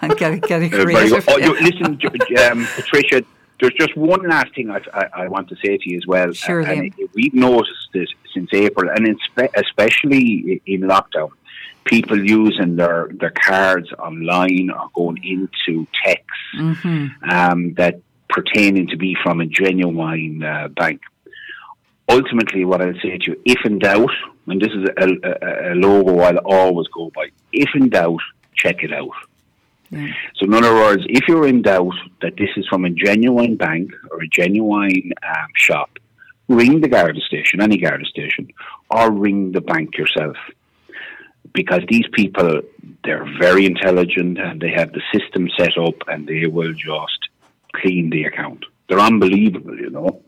and 0.03 0.15
get, 0.21 0.43
get 0.43 0.63
a 0.63 0.69
very 0.69 0.93
creative. 0.95 1.25
Oh, 1.29 1.39
you, 1.39 1.53
listen, 1.69 1.97
J- 1.99 2.09
J- 2.29 2.49
um, 2.51 2.67
Patricia. 2.77 3.23
There's 3.61 3.75
just 3.75 3.97
one 3.97 4.29
last 4.29 4.55
thing 4.55 4.71
I, 4.71 4.81
I, 4.93 5.05
I 5.25 5.29
want 5.29 5.49
to 5.51 5.57
say 5.57 5.77
to 5.79 5.91
you 5.91 5.97
as 5.97 6.07
well. 6.07 6.33
Sure, 6.33 6.61
and 6.61 6.93
it- 6.99 7.11
we've 7.15 7.35
noticed 7.35 7.89
this 7.93 8.09
since 8.33 8.51
April, 8.53 8.91
and 8.91 9.07
in 9.07 9.19
spe- 9.25 9.55
especially 9.57 10.61
in 10.67 10.81
lockdown, 10.83 11.31
people 11.85 12.19
using 12.23 12.77
their, 12.77 13.11
their 13.21 13.31
cards 13.31 13.93
online 13.93 14.71
or 14.71 14.89
going 14.95 15.23
into 15.25 15.87
texts 16.05 16.27
Mm-hmm. 16.57 17.31
um, 17.31 17.75
that 17.75 18.01
pertaining 18.29 18.87
to 18.89 18.97
be 18.97 19.17
from 19.23 19.41
a 19.41 19.47
genuine 19.47 20.43
uh, 20.43 20.69
bank. 20.69 21.01
Ultimately, 22.09 22.65
what 22.65 22.81
I'll 22.83 22.93
say 23.03 23.17
to 23.19 23.31
you, 23.33 23.41
if 23.45 23.65
in 23.65 23.79
doubt, 23.79 24.11
and 24.47 24.61
this 24.61 24.71
is 24.73 24.89
a, 24.99 25.07
a, 25.07 25.73
a 25.73 25.75
logo 25.75 26.19
I'll 26.21 26.39
always 26.39 26.87
go 26.89 27.11
by, 27.15 27.29
if 27.53 27.71
in 27.75 27.89
doubt, 27.89 28.21
check 28.55 28.83
it 28.83 28.93
out. 28.93 29.09
Yeah. 29.91 30.13
So, 30.37 30.47
in 30.47 30.55
other 30.55 30.75
words, 30.75 31.05
if 31.09 31.29
you're 31.29 31.47
in 31.47 31.63
doubt 31.63 31.95
that 32.23 32.37
this 32.37 32.51
is 32.57 32.67
from 32.69 32.85
a 32.85 32.91
genuine 32.91 33.57
bank 33.57 33.91
or 34.11 34.23
a 34.23 34.29
genuine 34.29 35.13
um, 35.23 35.49
shop, 35.55 35.91
ring 36.49 36.81
the 36.81 36.89
Garda 36.89 37.21
station, 37.21 37.61
any 37.61 37.79
Garda 37.79 38.05
station, 38.05 38.49
or 38.91 39.11
ring 39.11 39.53
the 39.53 39.61
bank 39.61 39.97
yourself. 39.97 40.37
Because 41.53 41.83
these 41.89 42.07
people, 42.13 42.63
they're 43.05 43.27
very 43.39 43.65
intelligent 43.67 44.39
and 44.39 44.61
they 44.61 44.71
have 44.71 44.93
the 44.93 45.03
system 45.13 45.49
set 45.57 45.79
up 45.79 45.95
and 46.09 46.27
they 46.27 46.47
will 46.47 46.73
just 46.73 47.29
clean 47.75 48.11
the 48.11 48.25
account. 48.25 48.65
They're 48.89 49.01
unbelievable, 49.01 49.79
you 49.79 49.91
know. 49.91 50.23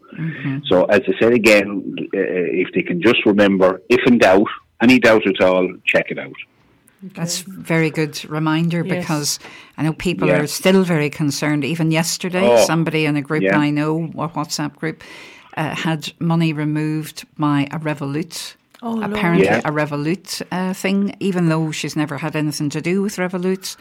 So, 0.66 0.84
as 0.84 1.02
I 1.06 1.18
said 1.20 1.32
again, 1.32 1.96
uh, 2.00 2.06
if 2.14 2.72
they 2.72 2.82
can 2.82 3.02
just 3.02 3.26
remember, 3.26 3.82
if 3.88 4.06
in 4.06 4.18
doubt, 4.18 4.46
any 4.80 4.98
doubt 4.98 5.26
at 5.26 5.40
all, 5.40 5.68
check 5.84 6.10
it 6.10 6.18
out. 6.18 6.32
That's 7.02 7.42
a 7.42 7.44
very 7.50 7.90
good 7.90 8.24
reminder 8.28 8.84
Yes. 8.84 8.96
because 8.98 9.38
I 9.78 9.82
know 9.82 9.92
people 9.92 10.28
Yeah. 10.28 10.40
are 10.40 10.46
still 10.46 10.82
very 10.84 11.10
concerned. 11.10 11.64
Even 11.64 11.90
yesterday, 11.90 12.48
Oh, 12.48 12.64
somebody 12.64 13.04
in 13.04 13.16
a 13.16 13.22
group 13.22 13.42
yeah. 13.42 13.58
I 13.58 13.70
know, 13.70 14.04
a 14.16 14.28
WhatsApp 14.28 14.76
group, 14.76 15.04
uh, 15.56 15.74
had 15.74 16.12
money 16.18 16.52
removed 16.52 17.24
by 17.38 17.68
a 17.70 17.78
Revolut. 17.78 18.54
Oh, 18.82 19.02
Apparently, 19.02 19.46
Yeah. 19.46 19.60
a 19.64 19.70
Revolut 19.72 20.42
uh, 20.52 20.72
thing, 20.74 21.14
even 21.20 21.48
though 21.48 21.70
she's 21.70 21.96
never 21.96 22.18
had 22.18 22.34
anything 22.36 22.70
to 22.70 22.80
do 22.80 23.02
with 23.02 23.16
Revolut. 23.16 23.76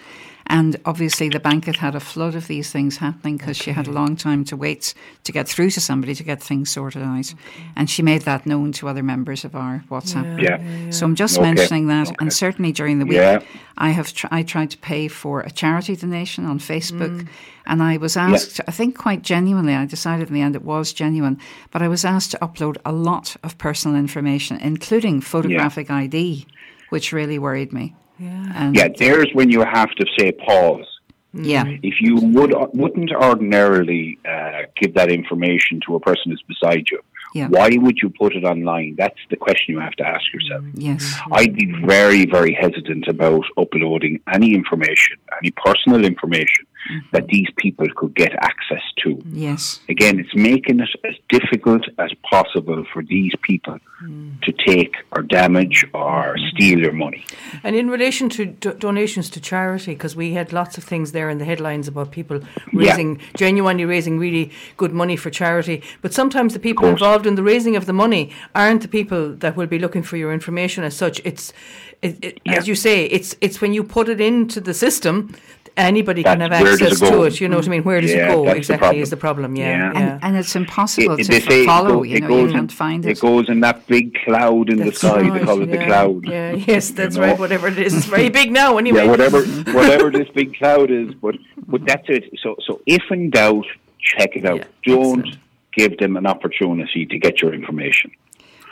And 0.47 0.75
obviously, 0.85 1.29
the 1.29 1.39
bank 1.39 1.65
had 1.65 1.77
had 1.77 1.95
a 1.95 1.99
flood 1.99 2.35
of 2.35 2.47
these 2.47 2.71
things 2.71 2.97
happening 2.97 3.37
because 3.37 3.57
she 3.57 3.71
had 3.71 3.87
a 3.87 3.91
long 3.91 4.15
time 4.15 4.45
to 4.45 4.55
wait 4.55 4.93
to 5.23 5.31
get 5.31 5.47
through 5.47 5.71
to 5.71 5.81
somebody 5.81 6.13
to 6.13 6.23
get 6.23 6.41
things 6.41 6.69
sorted 6.69 7.01
out. 7.01 7.33
And 7.75 7.89
she 7.89 8.03
made 8.03 8.21
that 8.23 8.45
known 8.45 8.71
to 8.73 8.87
other 8.87 9.01
members 9.01 9.43
of 9.43 9.55
our 9.55 9.83
WhatsApp 9.89 10.35
group. 10.35 10.41
Yeah. 10.41 10.89
So 10.91 11.05
I'm 11.05 11.15
just 11.15 11.39
Okay. 11.39 11.51
mentioning 11.51 11.87
that, 11.87 12.07
Okay. 12.09 12.15
and 12.19 12.31
certainly 12.31 12.71
during 12.71 12.99
the 12.99 13.05
week, 13.05 13.17
Yeah. 13.17 13.39
I 13.77 13.89
have 13.89 14.13
tr- 14.13 14.27
I 14.29 14.43
tried 14.43 14.69
to 14.71 14.77
pay 14.77 15.07
for 15.07 15.41
a 15.41 15.49
charity 15.49 15.95
donation 15.95 16.45
on 16.45 16.59
Facebook, 16.59 17.21
mm. 17.21 17.27
and 17.65 17.81
I 17.81 17.97
was 17.97 18.15
asked, 18.15 18.61
I 18.67 18.71
think 18.71 18.95
quite 18.97 19.23
genuinely, 19.23 19.73
I 19.73 19.85
decided 19.85 20.27
in 20.27 20.33
the 20.35 20.41
end 20.41 20.55
it 20.55 20.63
was 20.63 20.93
genuine, 20.93 21.39
but 21.71 21.81
I 21.81 21.87
was 21.87 22.05
asked 22.05 22.31
to 22.31 22.37
upload 22.37 22.77
a 22.85 22.91
lot 22.91 23.35
of 23.43 23.57
personal 23.57 23.97
information, 23.97 24.57
including 24.61 25.21
photographic 25.21 25.89
ID, 25.89 26.45
which 26.89 27.11
really 27.11 27.39
worried 27.39 27.73
me. 27.73 27.95
Yeah, 28.17 28.71
Yeah, 28.73 28.87
there's 28.97 29.29
when 29.33 29.49
you 29.49 29.61
have 29.61 29.91
to 29.95 30.05
say 30.17 30.31
pause. 30.31 30.87
yeah, 31.33 31.65
If 31.83 31.95
you 31.99 32.15
would 32.15 32.53
wouldn't 32.73 33.11
ordinarily 33.11 34.17
uh, 34.27 34.63
give 34.79 34.93
that 34.95 35.11
information 35.11 35.81
to 35.85 35.95
a 35.95 35.99
person 35.99 36.31
who's 36.31 36.43
beside 36.47 36.85
you, 36.89 37.01
Yeah. 37.35 37.47
why 37.49 37.69
would 37.83 37.97
you 38.01 38.09
put 38.09 38.33
it 38.33 38.45
online? 38.45 38.95
That's 38.97 39.19
the 39.29 39.35
question 39.35 39.75
you 39.75 39.81
have 39.81 39.97
to 40.01 40.07
ask 40.07 40.25
yourself. 40.33 40.63
Mm, 40.63 40.71
yes, 40.75 41.19
I'd 41.33 41.53
be 41.53 41.69
very, 41.85 42.25
very 42.25 42.53
hesitant 42.53 43.09
about 43.09 43.45
uploading 43.57 44.21
any 44.33 44.55
information, 44.55 45.17
any 45.41 45.51
personal 45.51 46.05
information 46.05 46.65
mm-hmm. 46.89 47.07
that 47.11 47.27
these 47.27 47.47
people 47.57 47.87
could 47.95 48.15
get 48.15 48.33
access 48.41 48.81
to. 49.03 49.21
yes, 49.25 49.81
Again, 49.89 50.19
it's 50.19 50.33
making 50.33 50.79
it 50.79 50.89
as 51.03 51.15
difficult 51.29 51.83
as 51.99 52.11
possible 52.29 52.85
for 52.93 53.03
these 53.03 53.33
people 53.41 53.77
mm. 54.03 54.41
to 54.41 54.51
take 54.51 54.95
or 55.11 55.21
damage 55.21 55.85
or 55.93 56.35
mm. 56.37 56.49
steal 56.51 56.79
your 56.79 56.93
money. 56.93 57.25
And 57.63 57.75
in 57.75 57.89
relation 57.89 58.29
to 58.29 58.45
do- 58.45 58.73
donations 58.73 59.29
to 59.31 59.41
charity, 59.41 59.93
because 59.93 60.15
we 60.15 60.33
had 60.33 60.53
lots 60.53 60.77
of 60.77 60.83
things 60.83 61.11
there 61.11 61.29
in 61.29 61.37
the 61.37 61.45
headlines 61.45 61.87
about 61.87 62.11
people 62.11 62.39
raising, 62.73 63.19
genuinely 63.35 63.85
raising 63.85 64.17
really 64.19 64.51
good 64.77 64.93
money 64.93 65.15
for 65.15 65.29
charity. 65.29 65.83
But 66.01 66.13
sometimes 66.13 66.53
the 66.53 66.59
people 66.59 66.83
course. 66.83 67.01
Involved 67.25 67.39
in 67.39 67.43
the 67.45 67.51
raising 67.53 67.75
of 67.75 67.85
the 67.85 67.93
money 67.93 68.29
aren't 68.53 68.81
the 68.81 68.87
people 68.87 69.35
that 69.37 69.55
will 69.55 69.67
be 69.67 69.79
looking 69.79 70.03
for 70.03 70.17
your 70.17 70.31
information 70.33 70.83
as 70.83 70.95
such. 70.95 71.21
It's, 71.25 71.53
it, 72.01 72.23
it, 72.23 72.39
as 72.45 72.67
you 72.67 72.75
say, 72.75 73.05
it's 73.05 73.35
it's 73.41 73.61
when 73.61 73.73
you 73.73 73.83
put 73.83 74.09
it 74.09 74.19
into 74.21 74.61
the 74.61 74.73
system, 74.73 75.33
anybody 75.77 76.23
can 76.23 76.39
have 76.41 76.51
access 76.51 77.01
it 77.01 77.05
to 77.09 77.23
it. 77.23 77.41
You 77.41 77.47
know 77.49 77.57
what 77.57 77.67
I 77.67 77.69
mean? 77.69 77.83
Where 77.83 78.01
does 78.01 78.11
Yeah, 78.13 78.27
it 78.31 78.35
go? 78.35 78.45
that's 78.45 78.67
the 78.67 78.73
exactly 78.75 78.99
is 79.01 79.09
the 79.09 79.17
problem. 79.17 79.55
Yeah, 79.55 79.65
Yeah. 79.65 79.77
yeah. 79.93 79.99
and, 80.13 80.23
and 80.23 80.37
it's 80.37 80.55
impossible 80.55 81.17
It- 81.19 81.23
to 81.25 81.31
they 81.31 81.39
say 81.41 81.61
it 81.63 81.65
follow. 81.65 81.95
go- 81.97 82.03
you 82.03 82.19
know, 82.21 82.27
goes 82.27 82.49
you 82.51 82.55
can't 82.57 82.71
find 82.71 83.05
It 83.05 83.11
it. 83.17 83.19
goes 83.21 83.49
in 83.49 83.59
that 83.61 83.87
big 83.87 84.13
cloud 84.25 84.69
in 84.69 84.77
the 84.77 84.85
That's 84.85 84.99
sky. 84.99 85.21
They 85.23 85.29
right, 85.29 85.43
call 85.45 85.61
it 85.63 85.71
the 85.71 85.77
cloud. 85.89 86.25
Yeah, 86.25 86.51
yes, 86.71 86.91
that's 86.91 87.15
know? 87.15 87.23
right. 87.23 87.39
Whatever 87.39 87.67
it 87.69 87.79
is, 87.79 87.93
it's 87.97 88.05
very 88.05 88.29
big 88.29 88.51
now. 88.51 88.77
Anyway, 88.85 89.03
Yeah, 89.05 89.09
whatever 89.13 89.39
whatever 89.79 90.07
this 90.11 90.29
big 90.39 90.49
cloud 90.59 90.91
is, 90.91 91.09
but 91.23 91.35
but 91.71 91.81
that's 91.89 92.07
it. 92.17 92.23
So 92.43 92.55
so 92.67 92.81
if 92.85 93.03
in 93.09 93.29
doubt, 93.31 93.65
check 93.99 94.35
it 94.35 94.45
out. 94.45 94.57
Yeah, 94.59 94.95
Don't 94.95 95.19
excellent. 95.25 95.37
Give 95.77 95.97
them 95.97 96.17
an 96.17 96.25
opportunity 96.25 97.05
to 97.05 97.19
get 97.19 97.41
your 97.41 97.53
information. 97.53 98.11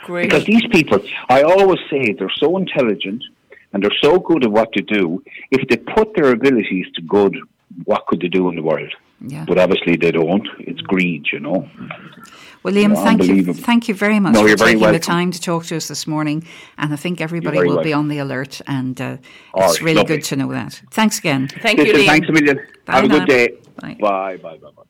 Great. 0.04 0.24
Because 0.24 0.44
these 0.44 0.66
people, 0.70 1.00
I 1.28 1.42
always 1.42 1.80
say, 1.90 2.12
they're 2.12 2.30
so 2.38 2.56
intelligent 2.58 3.22
and 3.72 3.82
they're 3.82 3.98
so 4.02 4.18
good 4.18 4.44
at 4.44 4.50
what 4.50 4.72
to 4.72 4.82
do. 4.82 5.22
If 5.50 5.66
they 5.68 5.76
put 5.76 6.14
their 6.14 6.30
abilities 6.32 6.86
to 6.94 7.02
good, 7.02 7.36
what 7.84 8.06
could 8.06 8.20
they 8.20 8.28
do 8.28 8.48
in 8.50 8.56
the 8.56 8.62
world? 8.62 8.92
Yeah. 9.20 9.44
But 9.46 9.58
obviously 9.58 9.96
they 9.96 10.10
don't. 10.10 10.46
It's 10.58 10.80
greed, 10.82 11.26
you 11.32 11.40
know. 11.40 11.68
William, 12.62 12.92
know, 12.92 13.04
thank 13.04 13.22
you, 13.24 13.54
thank 13.54 13.88
you 13.88 13.94
very 13.94 14.20
much 14.20 14.34
No, 14.34 14.42
for 14.42 14.48
you're 14.48 14.56
very 14.56 14.74
taking 14.74 14.92
the 14.92 14.98
time 14.98 15.30
to 15.30 15.40
talk 15.40 15.64
to 15.66 15.76
us 15.76 15.88
this 15.88 16.06
morning. 16.06 16.46
And 16.78 16.92
I 16.92 16.96
think 16.96 17.20
everybody 17.20 17.58
very 17.58 17.68
will 17.68 17.82
be 17.82 17.92
on 17.92 18.08
the 18.08 18.18
alert, 18.18 18.60
and 18.66 18.98
uh, 19.00 19.16
it's 19.56 19.80
right, 19.80 19.80
really 19.82 19.96
lovely. 19.96 20.16
good 20.16 20.24
to 20.26 20.36
know 20.36 20.50
that. 20.52 20.82
Thanks 20.90 21.18
again. 21.18 21.48
Thank 21.48 21.78
you, 21.78 21.84
Listen, 21.84 22.00
Liam. 22.00 22.06
thanks 22.06 22.28
a 22.28 22.32
million. 22.32 22.56
Bye 22.86 22.92
Have 22.94 23.04
a 23.04 23.08
good 23.08 23.28
day. 23.28 23.48
Bye. 23.80 23.96
Bye, 24.00 24.36
bye, 24.36 24.56
bye, 24.56 24.56
bye. 24.58 24.70
bye. 24.76 24.82